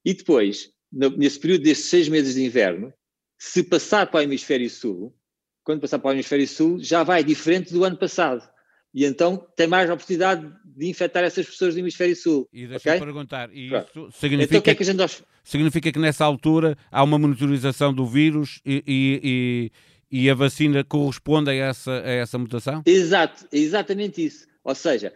E 0.05 0.13
depois, 0.13 0.71
nesse 0.91 1.39
período 1.39 1.63
destes 1.63 1.87
seis 1.87 2.07
meses 2.07 2.35
de 2.35 2.43
inverno, 2.43 2.93
se 3.37 3.63
passar 3.63 4.07
para 4.07 4.19
o 4.19 4.23
hemisfério 4.23 4.69
sul, 4.69 5.15
quando 5.63 5.81
passar 5.81 5.99
para 5.99 6.09
o 6.09 6.13
hemisfério 6.13 6.47
sul, 6.47 6.79
já 6.79 7.03
vai 7.03 7.23
diferente 7.23 7.73
do 7.73 7.83
ano 7.83 7.97
passado. 7.97 8.47
E 8.93 9.05
então 9.05 9.37
tem 9.55 9.67
mais 9.67 9.89
oportunidade 9.89 10.51
de 10.63 10.87
infectar 10.87 11.23
essas 11.23 11.45
pessoas 11.45 11.73
do 11.73 11.79
hemisfério 11.79 12.15
sul. 12.15 12.47
E 12.53 12.67
deixa-me 12.67 12.95
okay? 12.95 13.05
perguntar, 13.05 13.49
e 13.53 13.67
isso 13.67 14.09
significa, 14.11 14.55
então, 14.57 14.61
que, 14.61 14.69
é 14.69 14.75
que, 14.75 14.83
gente... 14.83 15.23
significa 15.43 15.91
que 15.91 15.99
nessa 15.99 16.23
altura 16.23 16.77
há 16.89 17.03
uma 17.03 17.19
monitorização 17.19 17.93
do 17.93 18.05
vírus 18.05 18.61
e, 18.65 18.83
e, 18.87 19.21
e, 19.23 19.71
e, 20.11 20.29
a 20.29 20.33
vacina 20.33 20.83
corresponde 20.83 21.49
a 21.49 21.53
essa, 21.53 21.91
a 21.91 22.09
essa 22.09 22.37
mutação? 22.37 22.83
Exato, 22.85 23.45
é 23.51 23.57
exatamente 23.57 24.25
isso. 24.25 24.47
Ou 24.63 24.75
seja, 24.75 25.13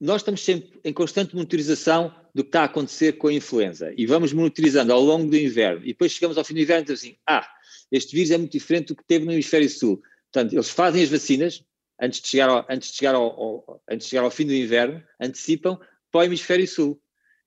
nós 0.00 0.22
estamos 0.22 0.40
sempre 0.40 0.80
em 0.84 0.92
constante 0.92 1.34
monitorização 1.34 2.14
do 2.34 2.42
que 2.42 2.48
está 2.48 2.62
a 2.62 2.64
acontecer 2.64 3.12
com 3.12 3.28
a 3.28 3.32
influenza 3.32 3.92
e 3.96 4.06
vamos 4.06 4.32
monitorizando 4.32 4.92
ao 4.92 5.00
longo 5.00 5.30
do 5.30 5.36
inverno 5.36 5.82
e 5.84 5.88
depois 5.88 6.12
chegamos 6.12 6.36
ao 6.36 6.44
fim 6.44 6.54
do 6.54 6.60
inverno 6.60 6.82
e 6.82 6.84
dizemos 6.86 7.02
assim, 7.02 7.16
ah, 7.26 7.46
este 7.90 8.14
vírus 8.14 8.30
é 8.30 8.38
muito 8.38 8.52
diferente 8.52 8.88
do 8.88 8.96
que 8.96 9.04
teve 9.04 9.24
no 9.24 9.32
hemisfério 9.32 9.68
sul. 9.68 10.02
Portanto, 10.32 10.54
eles 10.54 10.70
fazem 10.70 11.02
as 11.02 11.10
vacinas 11.10 11.62
antes 12.00 12.20
de 12.20 12.28
chegar 12.28 12.48
ao, 12.48 12.66
antes 12.68 12.90
de 12.90 12.96
chegar 12.96 13.14
ao, 13.14 13.22
ao, 13.22 13.82
antes 13.88 14.06
de 14.06 14.10
chegar 14.10 14.24
ao 14.24 14.30
fim 14.30 14.46
do 14.46 14.54
inverno, 14.54 15.02
antecipam 15.20 15.78
para 16.10 16.22
o 16.22 16.24
hemisfério 16.24 16.66
sul. 16.66 17.00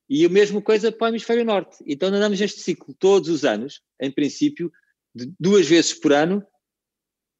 E 0.08 0.24
a 0.24 0.30
mesma 0.30 0.62
coisa 0.62 0.92
para 0.92 1.06
o 1.06 1.10
hemisfério 1.10 1.44
norte. 1.44 1.78
Então 1.86 2.10
andamos 2.10 2.40
neste 2.40 2.62
ciclo 2.62 2.94
todos 2.98 3.28
os 3.28 3.44
anos, 3.44 3.82
em 4.00 4.12
princípio, 4.12 4.72
duas 5.40 5.68
vezes 5.68 5.94
por 5.94 6.14
ano, 6.14 6.46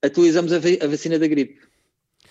atualizamos 0.06 0.52
a, 0.54 0.58
a 0.58 0.88
vacina 0.88 1.20
da 1.20 1.28
gripe. 1.28 1.60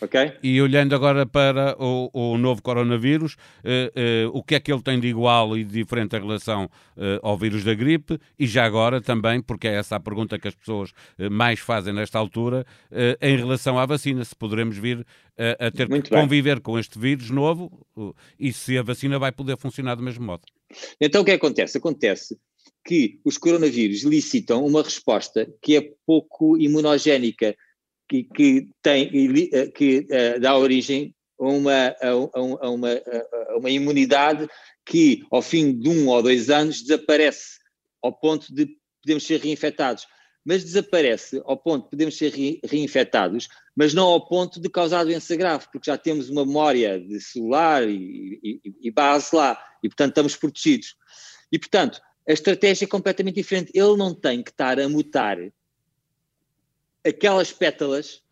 Okay? 0.01 0.33
E 0.43 0.61
olhando 0.61 0.95
agora 0.95 1.25
para 1.25 1.77
o, 1.79 2.11
o 2.13 2.37
novo 2.37 2.61
coronavírus, 2.61 3.37
eh, 3.63 3.93
eh, 3.95 4.27
o 4.33 4.43
que 4.43 4.55
é 4.55 4.61
que 4.61 4.73
ele 4.73 4.83
tem 4.83 4.99
de 4.99 5.07
igual 5.07 5.57
e 5.57 5.65
de 5.65 5.73
diferente 5.73 6.17
em 6.17 6.21
relação 6.21 6.69
eh, 6.97 7.19
ao 7.23 7.39
vírus 7.39 7.65
da 7.65 7.75
gripe? 7.75 8.19
E 8.39 8.47
já 8.47 8.65
agora 8.65 9.01
também, 9.01 9.41
porque 9.41 9.69
é 9.69 9.75
essa 9.75 9.97
a 9.97 10.01
pergunta 10.01 10.39
que 10.39 10.49
as 10.49 10.55
pessoas 10.55 10.93
mais 11.31 11.61
fazem 11.61 11.95
nesta 11.95 12.19
altura, 12.19 12.67
em 13.21 13.37
relação 13.37 13.79
à 13.79 13.87
vacina, 13.87 14.25
se 14.25 14.35
poderemos 14.35 14.77
vir 14.77 15.07
a 15.59 15.71
ter 15.71 15.89
Muito 15.89 16.05
que 16.05 16.11
bem. 16.11 16.23
conviver 16.23 16.61
com 16.61 16.79
este 16.79 16.99
vírus 16.99 17.31
novo 17.31 17.87
e 18.39 18.53
se 18.53 18.77
a 18.77 18.83
vacina 18.83 19.19
vai 19.19 19.33
poder 19.33 19.57
funcionar 19.57 19.95
do 19.95 20.03
mesmo 20.03 20.25
modo. 20.25 20.43
Então 21.01 21.23
o 21.23 21.25
que 21.25 21.33
acontece? 21.33 21.79
Acontece 21.79 22.37
que 22.85 23.19
os 23.25 23.39
coronavírus 23.39 24.03
licitam 24.03 24.65
uma 24.65 24.83
resposta 24.83 25.51
que 25.63 25.77
é 25.77 25.93
pouco 26.07 26.59
imunogénica 26.59 27.57
que, 28.09 28.25
que, 28.25 28.69
tem, 28.83 29.11
eh, 29.53 29.69
que 29.69 30.01
uh, 30.01 30.41
dá 30.41 30.57
origem 30.57 31.15
a 31.41 31.49
uma, 31.49 31.89
a, 31.89 32.09
a, 32.11 32.71
uma, 32.71 32.91
a 33.49 33.57
uma 33.57 33.71
imunidade 33.71 34.47
que, 34.85 35.25
ao 35.31 35.41
fim 35.41 35.79
de 35.79 35.89
um 35.89 36.09
ou 36.09 36.23
dois 36.23 36.51
anos, 36.51 36.83
desaparece 36.83 37.59
ao 38.03 38.13
ponto 38.13 38.55
de 38.55 38.69
podemos 39.03 39.25
ser 39.25 39.41
reinfectados. 39.41 40.07
Mas 40.45 40.63
desaparece 40.63 41.41
ao 41.47 41.57
ponto 41.57 41.85
de 41.85 41.91
podemos 41.91 42.19
ser 42.19 42.31
re, 42.31 42.61
reinfectados, 42.63 43.49
mas 43.75 43.95
não 43.95 44.05
ao 44.05 44.29
ponto 44.29 44.61
de 44.61 44.69
causar 44.69 45.05
doença 45.05 45.35
grave, 45.37 45.67
porque 45.73 45.91
já 45.91 45.97
temos 45.97 46.29
uma 46.29 46.45
memória 46.45 47.01
de 47.01 47.19
celular 47.19 47.89
e, 47.89 48.39
e, 48.43 48.61
e 48.83 48.91
base 48.91 49.35
lá, 49.35 49.59
e 49.83 49.89
portanto 49.89 50.11
estamos 50.11 50.37
protegidos. 50.37 50.97
E 51.51 51.59
portanto, 51.59 52.01
a 52.27 52.33
estratégia 52.33 52.85
é 52.85 52.89
completamente 52.89 53.37
diferente. 53.37 53.73
Ele 53.75 53.97
não 53.97 54.15
tem 54.15 54.43
que 54.43 54.51
estar 54.51 54.79
a 54.81 54.89
mutar 54.89 55.39
aquelas 57.05 57.53
pétalas 57.53 58.23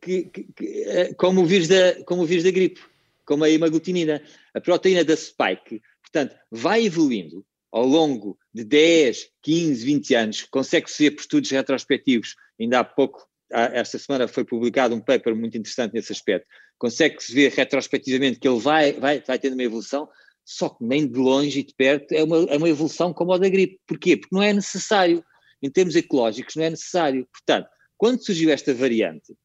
que, 0.00 0.24
que, 0.24 0.44
que, 0.54 0.82
eh, 0.84 1.14
como, 1.14 1.42
o 1.42 1.46
vírus 1.46 1.68
da, 1.68 2.02
como 2.04 2.22
o 2.22 2.26
vírus 2.26 2.44
da 2.44 2.50
gripe, 2.50 2.80
como 3.24 3.44
a 3.44 3.50
hemaglutinina. 3.50 4.22
A 4.52 4.60
proteína 4.60 5.04
da 5.04 5.16
spike, 5.16 5.80
portanto, 6.02 6.36
vai 6.50 6.84
evoluindo 6.84 7.44
ao 7.70 7.84
longo 7.84 8.38
de 8.54 8.64
10, 8.64 9.30
15, 9.42 9.84
20 9.84 10.14
anos, 10.14 10.42
consegue-se 10.44 11.04
ver 11.04 11.10
por 11.10 11.20
estudos 11.20 11.50
retrospectivos, 11.50 12.34
ainda 12.58 12.80
há 12.80 12.84
pouco, 12.84 13.28
esta 13.50 13.98
semana 13.98 14.26
foi 14.26 14.44
publicado 14.44 14.94
um 14.94 15.00
paper 15.00 15.36
muito 15.36 15.58
interessante 15.58 15.92
nesse 15.92 16.10
aspecto, 16.10 16.48
consegue-se 16.78 17.34
ver 17.34 17.52
retrospectivamente 17.52 18.38
que 18.38 18.48
ele 18.48 18.58
vai, 18.58 18.94
vai, 18.94 19.20
vai 19.20 19.38
tendo 19.38 19.54
uma 19.54 19.62
evolução, 19.62 20.08
só 20.46 20.68
que 20.68 20.84
nem 20.84 21.04
de 21.04 21.18
longe 21.18 21.58
e 21.58 21.64
de 21.64 21.74
perto 21.74 22.12
é 22.12 22.22
uma, 22.22 22.38
é 22.44 22.56
uma 22.56 22.68
evolução 22.68 23.12
como 23.12 23.32
a 23.32 23.38
da 23.38 23.48
gripe. 23.48 23.80
Porquê? 23.84 24.16
Porque 24.16 24.34
não 24.34 24.42
é 24.42 24.52
necessário 24.52 25.22
em 25.60 25.68
termos 25.68 25.96
ecológicos, 25.96 26.54
não 26.54 26.62
é 26.62 26.70
necessário. 26.70 27.26
Portanto, 27.32 27.68
quando 27.98 28.24
surgiu 28.24 28.50
esta 28.50 28.72
variante, 28.72 29.36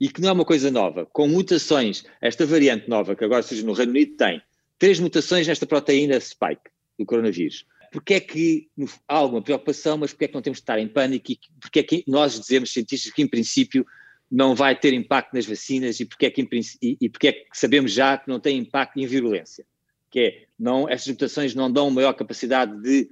e 0.00 0.08
que 0.08 0.20
não 0.20 0.28
é 0.28 0.32
uma 0.32 0.44
coisa 0.44 0.70
nova, 0.70 1.04
com 1.04 1.26
mutações, 1.26 2.04
esta 2.22 2.46
variante 2.46 2.88
nova 2.88 3.16
que 3.16 3.24
agora 3.24 3.42
surge 3.42 3.64
no 3.64 3.72
Reino 3.72 3.90
Unido 3.90 4.16
tem 4.16 4.40
três 4.78 5.00
mutações 5.00 5.48
nesta 5.48 5.66
proteína 5.66 6.18
spike 6.20 6.70
do 6.96 7.04
coronavírus. 7.04 7.66
Porque 7.92 8.14
é 8.14 8.20
que 8.20 8.68
há 9.08 9.16
alguma 9.16 9.42
preocupação, 9.42 9.98
mas 9.98 10.12
porque 10.12 10.26
é 10.26 10.28
que 10.28 10.34
não 10.34 10.42
temos 10.42 10.58
de 10.58 10.62
estar 10.62 10.78
em 10.78 10.86
pânico 10.86 11.32
e 11.32 11.38
porque 11.60 11.80
é 11.80 11.82
que 11.82 12.04
nós 12.06 12.38
dizemos, 12.38 12.72
cientistas, 12.72 13.12
que 13.12 13.20
em 13.20 13.26
princípio 13.26 13.84
não 14.30 14.54
vai 14.54 14.78
ter 14.78 14.94
impacto 14.94 15.34
nas 15.34 15.44
vacinas 15.44 15.98
e 15.98 16.04
porque 16.04 16.26
é 16.26 16.30
que, 16.30 16.48
e, 16.80 16.96
e 17.00 17.08
porque 17.08 17.28
é 17.28 17.32
que 17.32 17.46
sabemos 17.52 17.92
já 17.92 18.16
que 18.16 18.28
não 18.28 18.38
tem 18.38 18.56
impacto 18.56 18.96
em 18.98 19.06
virulência? 19.06 19.66
Que 20.10 20.20
é, 20.20 20.46
não, 20.58 20.88
estas 20.88 21.08
mutações 21.08 21.54
não 21.54 21.70
dão 21.70 21.90
maior 21.90 22.12
capacidade 22.12 22.80
de 22.82 23.10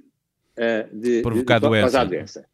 uh, 0.59 0.99
de, 0.99 1.21
provocar 1.21 1.59
de, 1.59 1.61
de, 1.61 1.69
doença. 1.69 1.81
causar 1.83 2.05
doença. 2.05 2.45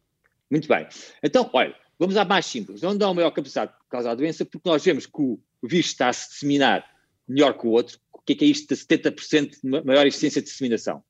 Muito 0.50 0.68
bem. 0.68 0.86
Então, 1.22 1.50
olha, 1.52 1.74
vamos 1.98 2.16
à 2.16 2.24
mais 2.24 2.46
simples. 2.46 2.80
Não 2.80 2.92
uma 2.92 3.14
maior 3.14 3.30
capacidade 3.30 3.72
de 3.72 3.78
causar 3.88 4.14
doença 4.14 4.44
porque 4.44 4.68
nós 4.68 4.84
vemos 4.84 5.06
que 5.06 5.20
o, 5.20 5.38
vírus 5.62 5.86
está 5.86 6.08
a 6.08 6.12
se 6.12 6.30
disseminar 6.30 6.84
melhor 7.26 7.58
que 7.58 7.66
o 7.66 7.70
outro. 7.70 7.98
O 8.12 8.20
que 8.20 8.32
é, 8.32 8.36
que 8.36 8.44
é 8.44 8.48
isto 8.48 8.72
de 8.72 8.80
70% 8.80 9.58
de 9.62 9.84
maior 9.84 10.06
eficiência 10.06 10.40
de 10.40 10.48
disseminação? 10.48 11.02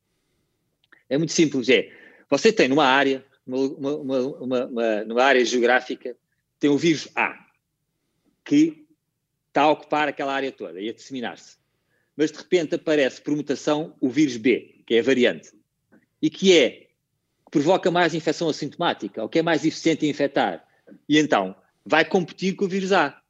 É 1.09 1.17
muito 1.17 1.33
simples, 1.33 1.69
é, 1.69 1.91
você 2.29 2.53
tem 2.53 2.69
numa 2.69 2.85
área, 2.85 3.25
uma, 3.47 3.59
uma, 3.59 4.67
uma, 4.67 5.05
numa 5.05 5.23
área 5.23 5.45
geográfica, 5.45 6.17
tem 6.59 6.69
o 6.69 6.77
vírus 6.77 7.09
A, 7.15 7.47
que 8.45 8.87
está 9.49 9.63
a 9.63 9.71
ocupar 9.71 10.09
aquela 10.09 10.35
área 10.35 10.51
toda 10.51 10.81
e 10.81 10.89
a 10.89 10.93
disseminar-se. 10.93 11.57
Mas 12.17 12.31
de 12.31 12.39
repente 12.39 12.75
aparece 12.75 13.21
por 13.21 13.37
mutação 13.37 13.95
o 14.01 14.09
vírus 14.09 14.37
B, 14.37 14.83
que 14.87 14.95
é 14.95 15.01
a 15.01 15.03
variante, 15.03 15.53
e 16.21 16.31
que 16.31 16.57
é 16.57 16.87
provoca 17.51 17.91
mais 17.91 18.15
infecção 18.15 18.49
assintomática, 18.49 19.23
ou 19.23 19.29
que 19.29 19.39
é 19.39 19.43
mais 19.43 19.65
eficiente 19.65 20.07
em 20.07 20.11
infectar. 20.11 20.67
E 21.09 21.19
então 21.19 21.55
vai 21.85 22.05
competir 22.05 22.55
com 22.55 22.65
o 22.65 22.69
vírus 22.69 22.93
A. 22.93 23.21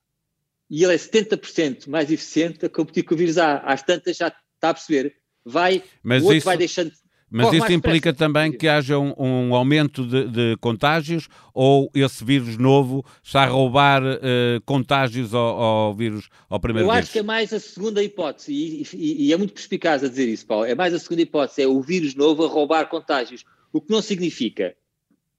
E 0.69 0.83
ele 0.83 0.95
é 0.95 0.97
70% 0.97 1.88
mais 1.88 2.11
eficiente 2.11 2.66
a 2.66 2.69
competir 2.69 3.05
com 3.05 3.14
o 3.14 3.19
vírus 3.19 3.38
A. 3.38 3.59
Às 3.59 3.83
tantas 3.83 4.16
já 4.16 4.28
está 4.28 4.71
a 4.71 4.75
perceber. 4.75 5.16
Vai, 5.45 5.85
Mas 6.02 6.23
o 6.23 6.26
outro 6.26 6.38
isso... 6.38 6.45
vai 6.45 6.57
deixando. 6.57 6.90
Mas 7.28 7.52
isso 7.52 7.73
implica 7.73 8.12
também 8.12 8.52
que 8.52 8.68
haja 8.68 8.99
um, 8.99 9.12
um 9.18 9.54
aumento 9.54 10.06
de, 10.06 10.28
de, 10.28 10.56
contágios 10.61 11.28
ou 11.52 11.90
esse 11.92 12.25
vírus 12.25 12.56
novo 12.56 13.04
está 13.23 13.42
a 13.42 13.47
roubar 13.47 14.02
uh, 14.02 14.61
contágios 14.64 15.35
ao, 15.35 15.61
ao, 15.61 15.95
vírus, 15.95 16.28
ao 16.49 16.61
primeiro 16.61 16.87
Eu 16.87 16.92
vírus? 16.92 17.04
acho 17.04 17.12
que 17.12 17.18
é 17.18 17.25
mais 17.25 17.52
a 17.52 17.59
segunda 17.59 18.02
hipótese, 18.02 18.52
e, 18.52 18.87
e, 18.95 19.26
e, 19.26 19.33
é 19.33 19.37
muito 19.37 19.54
perspicaz 19.54 20.04
a 20.04 20.09
dizer 20.09 20.28
isso, 20.28 20.47
Paulo. 20.47 20.66
É 20.66 20.75
mais 20.75 20.95
a 20.95 20.99
segunda 21.00 21.23
hipótese, 21.23 21.62
é 21.62 21.66
o 21.66 21.80
vírus 21.80 22.14
novo 22.14 22.45
a 22.45 22.49
roubar 22.49 22.88
contágios. 22.88 23.45
O 23.73 23.80
que 23.80 23.90
não 23.90 24.00
significa 24.00 24.76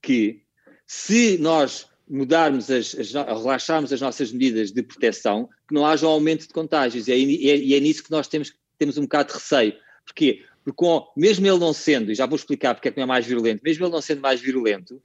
que, 0.02 0.42
se 0.86 1.38
nós 1.38 1.88
mudarmos, 2.10 2.70
as, 2.72 2.96
as, 2.96 3.14
relaxarmos 3.14 3.92
as 3.92 4.02
nossas 4.02 4.32
medidas 4.32 4.72
de 4.72 4.82
proteção, 4.82 5.50
que 5.68 5.74
não 5.74 5.86
haja 5.86 6.06
um 6.06 6.10
aumento 6.10 6.48
de 6.48 6.54
contágios. 6.54 7.08
E 7.08 7.12
é, 7.12 7.18
e 7.18 7.74
é, 7.74 7.80
nisso 7.80 8.04
que 8.04 8.12
nós 8.12 8.28
temos, 8.28 8.54
temos 8.78 8.98
um 8.98 9.02
bocado 9.02 9.30
de 9.30 9.36
receio. 9.36 9.74
Porquê? 10.06 10.44
Porque 10.68 10.76
com, 10.76 11.08
mesmo 11.16 11.48
ele 11.48 11.60
não 11.60 11.72
sendo, 11.72 12.12
e 12.12 12.16
já 12.16 12.26
vou 12.26 12.36
explicar 12.36 12.76
porque 12.76 12.90
é 12.90 12.92
que 12.92 12.98
não 12.98 13.06
é 13.06 13.08
mais 13.08 13.26
virulento, 13.26 13.62
mesmo 13.64 13.86
ele 13.86 13.92
não 13.94 14.02
sendo 14.02 14.20
mais 14.20 14.42
virulento, 14.42 15.02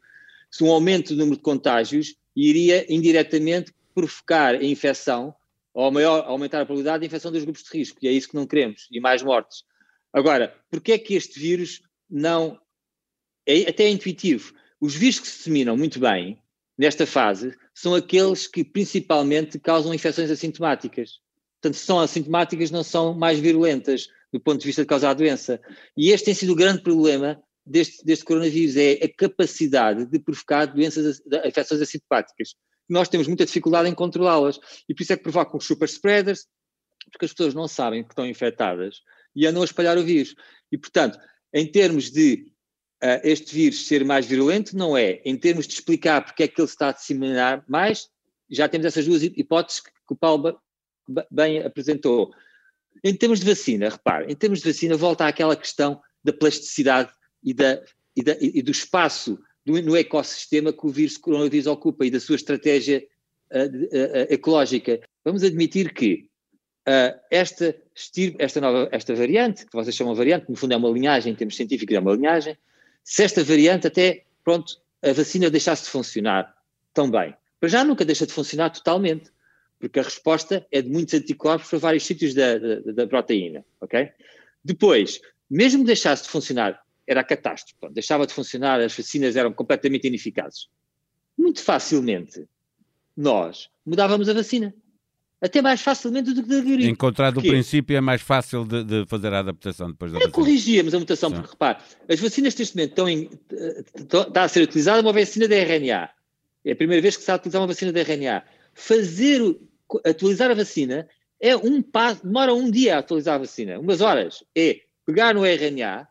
se 0.51 0.65
um 0.65 0.73
aumento 0.73 1.15
do 1.15 1.19
número 1.19 1.37
de 1.37 1.43
contágios 1.45 2.17
iria 2.35 2.85
indiretamente 2.93 3.73
provocar 3.95 4.57
a 4.57 4.65
infecção, 4.65 5.33
ou 5.73 5.89
maior, 5.93 6.25
aumentar 6.27 6.61
a 6.61 6.67
probabilidade 6.67 7.03
de 7.03 7.07
infecção 7.07 7.31
dos 7.31 7.45
grupos 7.45 7.63
de 7.63 7.79
risco, 7.79 7.97
e 8.03 8.09
é 8.09 8.11
isso 8.11 8.29
que 8.29 8.35
não 8.35 8.45
queremos, 8.45 8.89
e 8.91 8.99
mais 8.99 9.23
mortes. 9.23 9.63
Agora, 10.13 10.53
porquê 10.69 10.95
é 10.95 10.99
que 10.99 11.15
este 11.15 11.39
vírus 11.39 11.81
não 12.11 12.59
é 13.47 13.71
até 13.71 13.89
intuitivo. 13.89 14.53
Os 14.81 14.97
vírus 14.97 15.21
que 15.21 15.29
se 15.29 15.37
disseminam 15.37 15.77
muito 15.77 16.01
bem 16.01 16.43
nesta 16.77 17.07
fase 17.07 17.57
são 17.73 17.95
aqueles 17.95 18.49
que 18.49 18.65
principalmente 18.65 19.61
causam 19.61 19.95
infecções 19.95 20.29
assintomáticas. 20.29 21.21
Portanto, 21.61 21.79
se 21.79 21.87
são 21.87 22.01
assintomáticas, 22.01 22.73
não 22.73 22.83
são 22.83 23.15
mais 23.15 23.39
virulentas 23.39 24.09
do 24.33 24.41
ponto 24.41 24.61
de 24.61 24.67
vista 24.67 24.83
de 24.83 24.89
causar 24.89 25.11
a 25.11 25.15
doença. 25.15 25.61
E 25.97 26.11
este 26.11 26.27
tem 26.27 26.35
sido 26.35 26.53
o 26.53 26.57
grande 26.57 26.83
problema 26.83 27.41
deste, 27.65 28.05
deste 28.05 28.25
coronavírus, 28.25 28.77
é 28.77 28.93
a 29.05 29.13
capacidade 29.15 30.07
de 30.07 30.19
provocar 30.19 30.67
doenças, 30.67 31.21
de 31.21 31.49
infecções 31.49 31.81
assintomáticas. 31.81 32.55
Nós 32.89 33.09
temos 33.09 33.29
muita 33.29 33.45
dificuldade 33.45 33.89
em 33.89 33.95
controlá-las. 33.95 34.59
E 34.89 34.95
por 34.95 35.03
isso 35.03 35.13
é 35.13 35.17
que 35.17 35.23
provocam 35.23 35.61
super 35.61 35.87
spreaders, 35.87 36.47
porque 37.11 37.27
as 37.27 37.33
pessoas 37.33 37.55
não 37.55 37.69
sabem 37.69 38.03
que 38.03 38.11
estão 38.11 38.27
infectadas 38.27 39.01
e 39.35 39.47
andam 39.47 39.63
a 39.63 39.65
espalhar 39.65 39.97
o 39.99 40.03
vírus. 40.03 40.35
E, 40.71 40.79
portanto, 40.79 41.19
em 41.53 41.71
termos 41.71 42.11
de 42.11 42.53
uh, 43.03 43.21
este 43.23 43.55
vírus 43.55 43.87
ser 43.87 44.05
mais 44.05 44.27
virulento, 44.27 44.77
não 44.77 44.97
é. 44.97 45.21
Em 45.25 45.37
termos 45.37 45.67
de 45.67 45.75
explicar 45.75 46.25
porque 46.25 46.45
é 46.45 46.49
que 46.49 46.61
ele 46.61 46.69
está 46.69 46.89
a 46.89 46.93
disseminar 46.93 47.65
mais, 47.69 48.09
já 48.51 48.69
temos 48.69 48.87
essas 48.87 49.07
duas 49.07 49.23
hipóteses 49.23 49.81
que 49.81 49.91
o 50.11 50.17
Paulo 50.17 50.59
bem 51.31 51.63
apresentou. 51.63 52.33
Em 53.03 53.15
termos 53.15 53.41
de 53.41 53.47
vacina, 53.47 53.89
repare, 53.89 54.33
em 54.33 54.37
termos 54.37 54.61
de 54.61 54.71
vacina, 54.71 54.97
volta 54.97 55.27
àquela 55.27 55.57
questão 55.57 56.01
da 56.23 56.33
plasticidade 56.33 57.11
e, 57.43 57.53
da, 57.53 57.83
e, 58.17 58.23
da, 58.23 58.37
e 58.41 58.63
do 58.63 58.71
espaço 58.71 59.39
do, 59.65 59.81
no 59.83 59.97
ecossistema 59.97 60.73
que 60.73 60.87
o 60.87 60.91
vírus 60.91 61.17
coronavírus 61.17 61.67
ocupa 61.67 62.05
e 62.05 62.11
da 62.11 62.21
sua 62.21 62.37
estratégia 62.37 63.05
uh, 63.51 63.67
uh, 63.67 64.33
ecológica. 64.33 65.01
Vamos 65.25 65.43
admitir 65.43 65.93
que 65.93 66.29
uh, 66.89 67.19
esta, 67.31 67.75
esta, 68.39 68.61
nova, 68.61 68.89
esta 68.93 69.15
variante, 69.15 69.67
que 69.67 69.73
vocês 69.73 69.95
chamam 69.95 70.15
variante, 70.15 70.49
no 70.49 70.57
fundo 70.57 70.73
é 70.73 70.77
uma 70.77 70.91
linhagem, 70.91 71.33
em 71.33 71.37
termos 71.37 71.57
científicos 71.57 71.95
é 71.95 72.01
uma 72.01 72.15
linhagem, 72.15 72.57
se 73.05 73.23
esta 73.23 73.43
variante 73.43 73.87
até, 73.87 74.25
pronto, 74.45 74.81
a 75.03 75.13
vacina 75.13 75.51
deixasse 75.51 75.85
de 75.85 75.91
funcionar 75.91 76.55
tão 76.95 77.11
bem. 77.11 77.35
Para 77.59 77.69
já 77.69 77.85
nunca 77.85 78.05
deixa 78.05 78.27
de 78.27 78.33
funcionar 78.33 78.71
totalmente, 78.71 79.31
porque 79.83 79.99
a 79.99 80.05
resposta 80.05 80.65
é 80.71 80.81
de 80.81 80.89
muitos 80.89 81.13
anticorpos 81.13 81.69
para 81.69 81.79
vários 81.81 82.07
sítios 82.07 82.35
da, 82.35 82.57
da, 82.57 82.93
da 82.93 83.07
proteína, 83.09 83.65
ok? 83.81 84.11
Depois, 84.65 85.21
mesmo 85.51 85.83
deixasse 85.83 86.23
de 86.23 86.29
funcionar, 86.29 86.81
era 87.05 87.21
a 87.21 87.25
catástrofe, 87.25 87.75
pronto, 87.81 87.93
deixava 87.93 88.25
de 88.25 88.33
funcionar, 88.33 88.81
as 88.81 88.97
vacinas 88.97 89.35
eram 89.35 89.53
completamente 89.53 90.07
ineficazes. 90.07 90.69
Muito 91.37 91.61
facilmente, 91.61 92.47
nós 93.17 93.69
mudávamos 93.85 94.29
a 94.29 94.35
vacina 94.35 94.73
até 95.41 95.61
mais 95.61 95.81
facilmente 95.81 96.33
do 96.33 96.45
que 96.45 96.49
deveria. 96.49 96.89
Encontrado 96.89 97.39
o 97.39 97.43
princípio 97.43 97.97
é 97.97 98.01
mais 98.01 98.23
fácil 98.23 98.65
de, 98.65 98.85
de, 98.85 99.05
fazer 99.07 99.33
a 99.33 99.41
adaptação 99.41 99.91
depois 99.91 100.13
da 100.13 100.19
vacina. 100.19 100.33
Corrigíamos 100.33 100.95
a 100.95 101.01
mutação, 101.01 101.31
Sim. 101.31 101.35
porque 101.35 101.51
repare, 101.51 101.79
as 102.09 102.21
vacinas 102.21 102.55
neste 102.55 102.77
momento 102.77 102.91
estão 102.91 103.09
em, 103.09 103.29
está 103.97 104.45
a 104.45 104.49
ser 104.49 104.63
utilizada 104.63 105.03
uma 105.03 105.13
vacina 105.13 105.49
de 105.49 105.57
RNA. 105.57 106.09
É 106.65 106.71
a 106.71 106.77
primeira 106.77 107.03
vez 107.03 107.17
que 107.17 107.23
se 107.23 107.25
está 107.25 107.33
a 107.33 107.37
utilizar 107.37 107.61
uma 107.61 107.67
vacina 107.67 107.93
de 107.93 108.01
RNA. 108.01 108.45
Fazer, 108.73 109.57
atualizar 110.05 110.51
a 110.51 110.55
vacina 110.55 111.09
é 111.41 111.57
um 111.57 111.83
passo, 111.83 112.25
demora 112.25 112.55
um 112.55 112.71
dia 112.71 112.97
a 112.97 112.99
atualizar 112.99 113.35
a 113.35 113.39
vacina, 113.39 113.79
umas 113.79 114.01
horas. 114.01 114.45
É 114.57 114.81
pegar 115.05 115.35
no 115.35 115.45
RNA 115.45 116.07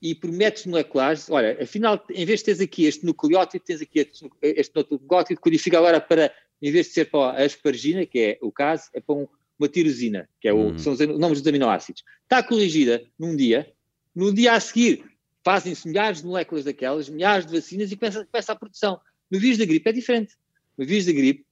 e 0.00 0.14
por 0.14 0.30
métodos 0.30 0.66
moleculares, 0.66 1.28
olha, 1.28 1.58
afinal, 1.60 2.04
em 2.10 2.24
vez 2.24 2.40
de 2.40 2.46
teres 2.46 2.60
aqui 2.60 2.84
este 2.84 3.04
nucleótido, 3.04 3.64
tens 3.64 3.80
aqui 3.80 3.98
este, 4.00 4.30
este 4.40 4.72
nucleótido 4.76 5.40
codifica 5.40 5.78
agora 5.78 6.00
para 6.00 6.32
em 6.60 6.70
vez 6.70 6.86
de 6.86 6.92
ser 6.92 7.10
para 7.10 7.38
a 7.38 7.44
aspargina, 7.44 8.04
que 8.06 8.18
é 8.18 8.38
o 8.40 8.50
caso, 8.50 8.84
é 8.92 9.00
para 9.00 9.14
um, 9.14 9.28
uma 9.58 9.68
tirosina, 9.68 10.28
que 10.40 10.48
é 10.48 10.52
o, 10.52 10.68
hum. 10.68 10.78
são 10.78 10.92
os 10.92 11.00
nomes 11.00 11.40
dos 11.40 11.46
aminoácidos. 11.46 12.04
Está 12.22 12.42
corrigida 12.42 13.04
num 13.18 13.34
dia, 13.34 13.72
no 14.14 14.32
dia 14.32 14.52
a 14.54 14.60
seguir 14.60 15.04
fazem-se 15.44 15.88
milhares 15.88 16.20
de 16.20 16.26
moléculas 16.26 16.64
daquelas, 16.64 17.08
milhares 17.08 17.46
de 17.46 17.52
vacinas 17.52 17.90
e 17.90 17.96
começa, 17.96 18.24
começa 18.26 18.52
a 18.52 18.56
produção. 18.56 19.00
No 19.30 19.38
vírus 19.38 19.58
da 19.58 19.64
gripe 19.64 19.88
é 19.88 19.92
diferente. 19.92 20.34
No 20.76 20.84
vírus 20.84 21.06
da 21.06 21.12
gripe 21.12 21.46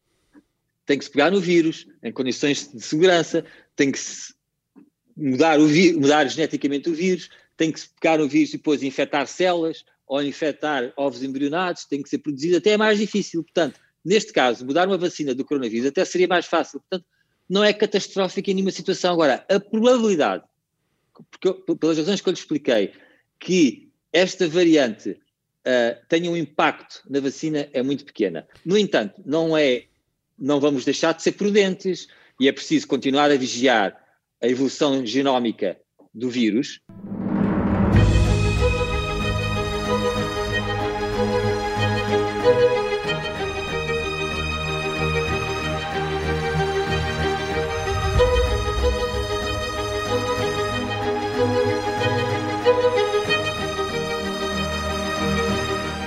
tem 0.87 0.99
que 0.99 1.05
se 1.05 1.11
pegar 1.11 1.31
no 1.31 1.41
vírus, 1.41 1.87
em 2.03 2.13
condições 2.13 2.73
de 2.73 2.81
segurança, 2.81 3.45
tem 3.75 3.93
que 3.93 3.99
se 3.99 4.35
mudar, 5.17 5.61
o 5.61 5.67
vírus, 5.67 6.01
mudar 6.01 6.27
geneticamente 6.27 6.89
o 6.89 6.95
vírus, 6.95 7.29
tem 7.57 7.73
que 7.73 7.81
se 7.81 7.89
pegar 8.01 8.19
no 8.19 8.29
vírus 8.29 8.51
e 8.51 8.57
depois 8.57 8.83
infectar 8.83 9.27
células 9.27 9.85
ou 10.07 10.23
infectar 10.23 10.93
ovos 10.97 11.23
embrionados, 11.23 11.85
tem 11.85 12.03
que 12.03 12.09
ser 12.09 12.19
produzido, 12.19 12.59
até 12.59 12.71
é 12.71 12.77
mais 12.77 12.99
difícil. 12.99 13.43
Portanto, 13.43 13.81
Neste 14.07 14.33
caso, 14.33 14.65
mudar 14.65 14.87
uma 14.87 14.97
vacina 14.97 15.35
do 15.35 15.45
coronavírus 15.45 15.89
até 15.89 16.05
seria 16.05 16.29
mais 16.29 16.47
fácil. 16.47 16.79
Portanto, 16.79 17.05
não 17.51 17.65
é 17.65 17.73
catastrófico 17.73 18.49
em 18.49 18.55
nenhuma 18.55 18.71
situação. 18.71 19.13
Agora, 19.13 19.45
a 19.49 19.59
probabilidade, 19.59 20.45
porque, 21.29 21.53
pelas 21.75 21.99
razões 21.99 22.21
que 22.21 22.29
eu 22.29 22.33
lhe 22.33 22.39
expliquei, 22.39 22.93
que 23.41 23.91
esta 24.13 24.47
variante 24.47 25.11
uh, 25.11 26.07
tenha 26.09 26.31
um 26.31 26.37
impacto 26.37 27.03
na 27.11 27.19
vacina 27.19 27.69
é 27.73 27.83
muito 27.83 28.05
pequena. 28.05 28.47
No 28.65 28.79
entanto, 28.79 29.21
não 29.27 29.57
é, 29.57 29.87
não 30.39 30.61
vamos 30.61 30.85
deixar 30.85 31.13
de 31.13 31.23
ser 31.23 31.33
prudentes 31.33 32.09
e 32.41 32.49
é 32.49 32.53
preciso 32.53 32.87
continuar 32.87 33.31
a 33.31 33.37
vigiar 33.37 33.97
a 34.43 34.47
evolução 34.47 35.05
genómica 35.05 35.79
do 36.13 36.31
vírus, 36.31 36.81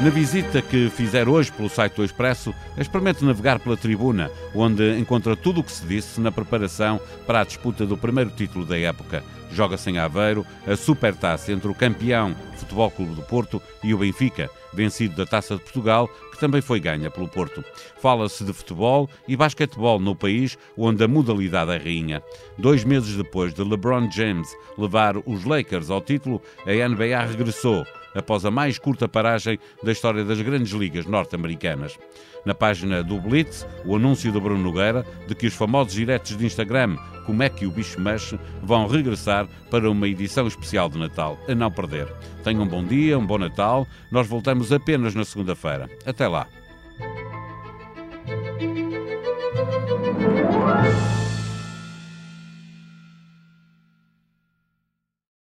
Na 0.09 0.15
visita 0.15 0.59
que 0.59 0.89
fizer 0.89 1.29
hoje 1.29 1.51
pelo 1.51 1.69
site 1.69 1.93
do 1.93 2.03
Expresso, 2.03 2.51
experimente 2.75 3.23
navegar 3.23 3.59
pela 3.59 3.77
tribuna, 3.77 4.31
onde 4.55 4.97
encontra 4.97 5.35
tudo 5.35 5.59
o 5.59 5.63
que 5.63 5.71
se 5.71 5.85
disse 5.85 6.19
na 6.19 6.31
preparação 6.31 6.99
para 7.27 7.41
a 7.41 7.43
disputa 7.43 7.85
do 7.85 7.95
primeiro 7.95 8.31
título 8.31 8.65
da 8.65 8.75
época. 8.75 9.23
Joga-se 9.51 9.87
em 9.91 9.99
Aveiro 9.99 10.43
a 10.65 10.75
supertaça 10.75 11.51
entre 11.51 11.69
o 11.69 11.75
campeão 11.75 12.35
Futebol 12.55 12.89
Clube 12.89 13.13
do 13.13 13.21
Porto 13.21 13.61
e 13.83 13.93
o 13.93 13.99
Benfica, 13.99 14.49
vencido 14.73 15.15
da 15.15 15.27
Taça 15.27 15.57
de 15.57 15.61
Portugal, 15.61 16.07
que 16.31 16.39
também 16.39 16.59
foi 16.59 16.79
ganha 16.79 17.11
pelo 17.11 17.27
Porto. 17.27 17.63
Fala-se 18.01 18.43
de 18.43 18.51
futebol 18.51 19.07
e 19.27 19.35
basquetebol 19.35 19.99
no 19.99 20.15
país 20.15 20.57
onde 20.75 21.03
a 21.03 21.07
modalidade 21.07 21.69
é 21.69 21.77
rainha. 21.77 22.23
Dois 22.57 22.83
meses 22.83 23.15
depois 23.15 23.53
de 23.53 23.63
LeBron 23.63 24.09
James 24.09 24.49
levar 24.75 25.17
os 25.17 25.45
Lakers 25.45 25.91
ao 25.91 26.01
título, 26.01 26.41
a 26.65 26.87
NBA 26.87 27.25
regressou 27.25 27.85
após 28.15 28.45
a 28.45 28.51
mais 28.51 28.77
curta 28.77 29.07
paragem 29.07 29.59
da 29.83 29.91
história 29.91 30.23
das 30.23 30.41
grandes 30.41 30.71
ligas 30.71 31.05
norte-americanas. 31.05 31.97
Na 32.45 32.53
página 32.53 33.03
do 33.03 33.19
Blitz, 33.19 33.67
o 33.85 33.95
anúncio 33.95 34.31
de 34.31 34.39
Bruno 34.39 34.63
Nogueira 34.63 35.05
de 35.27 35.35
que 35.35 35.47
os 35.47 35.53
famosos 35.53 35.93
diretos 35.93 36.37
de 36.37 36.45
Instagram, 36.45 36.95
como 37.25 37.43
é 37.43 37.49
que 37.49 37.65
o 37.65 37.71
bicho 37.71 37.99
mexe, 37.99 38.39
vão 38.63 38.87
regressar 38.87 39.47
para 39.69 39.89
uma 39.89 40.07
edição 40.07 40.47
especial 40.47 40.89
de 40.89 40.97
Natal, 40.97 41.37
a 41.47 41.53
não 41.53 41.69
perder. 41.69 42.07
Tenham 42.43 42.63
um 42.63 42.67
bom 42.67 42.83
dia, 42.83 43.19
um 43.19 43.25
bom 43.25 43.37
Natal. 43.37 43.85
Nós 44.11 44.27
voltamos 44.27 44.71
apenas 44.71 45.13
na 45.13 45.25
segunda-feira. 45.25 45.89
Até 46.05 46.27
lá. 46.27 46.47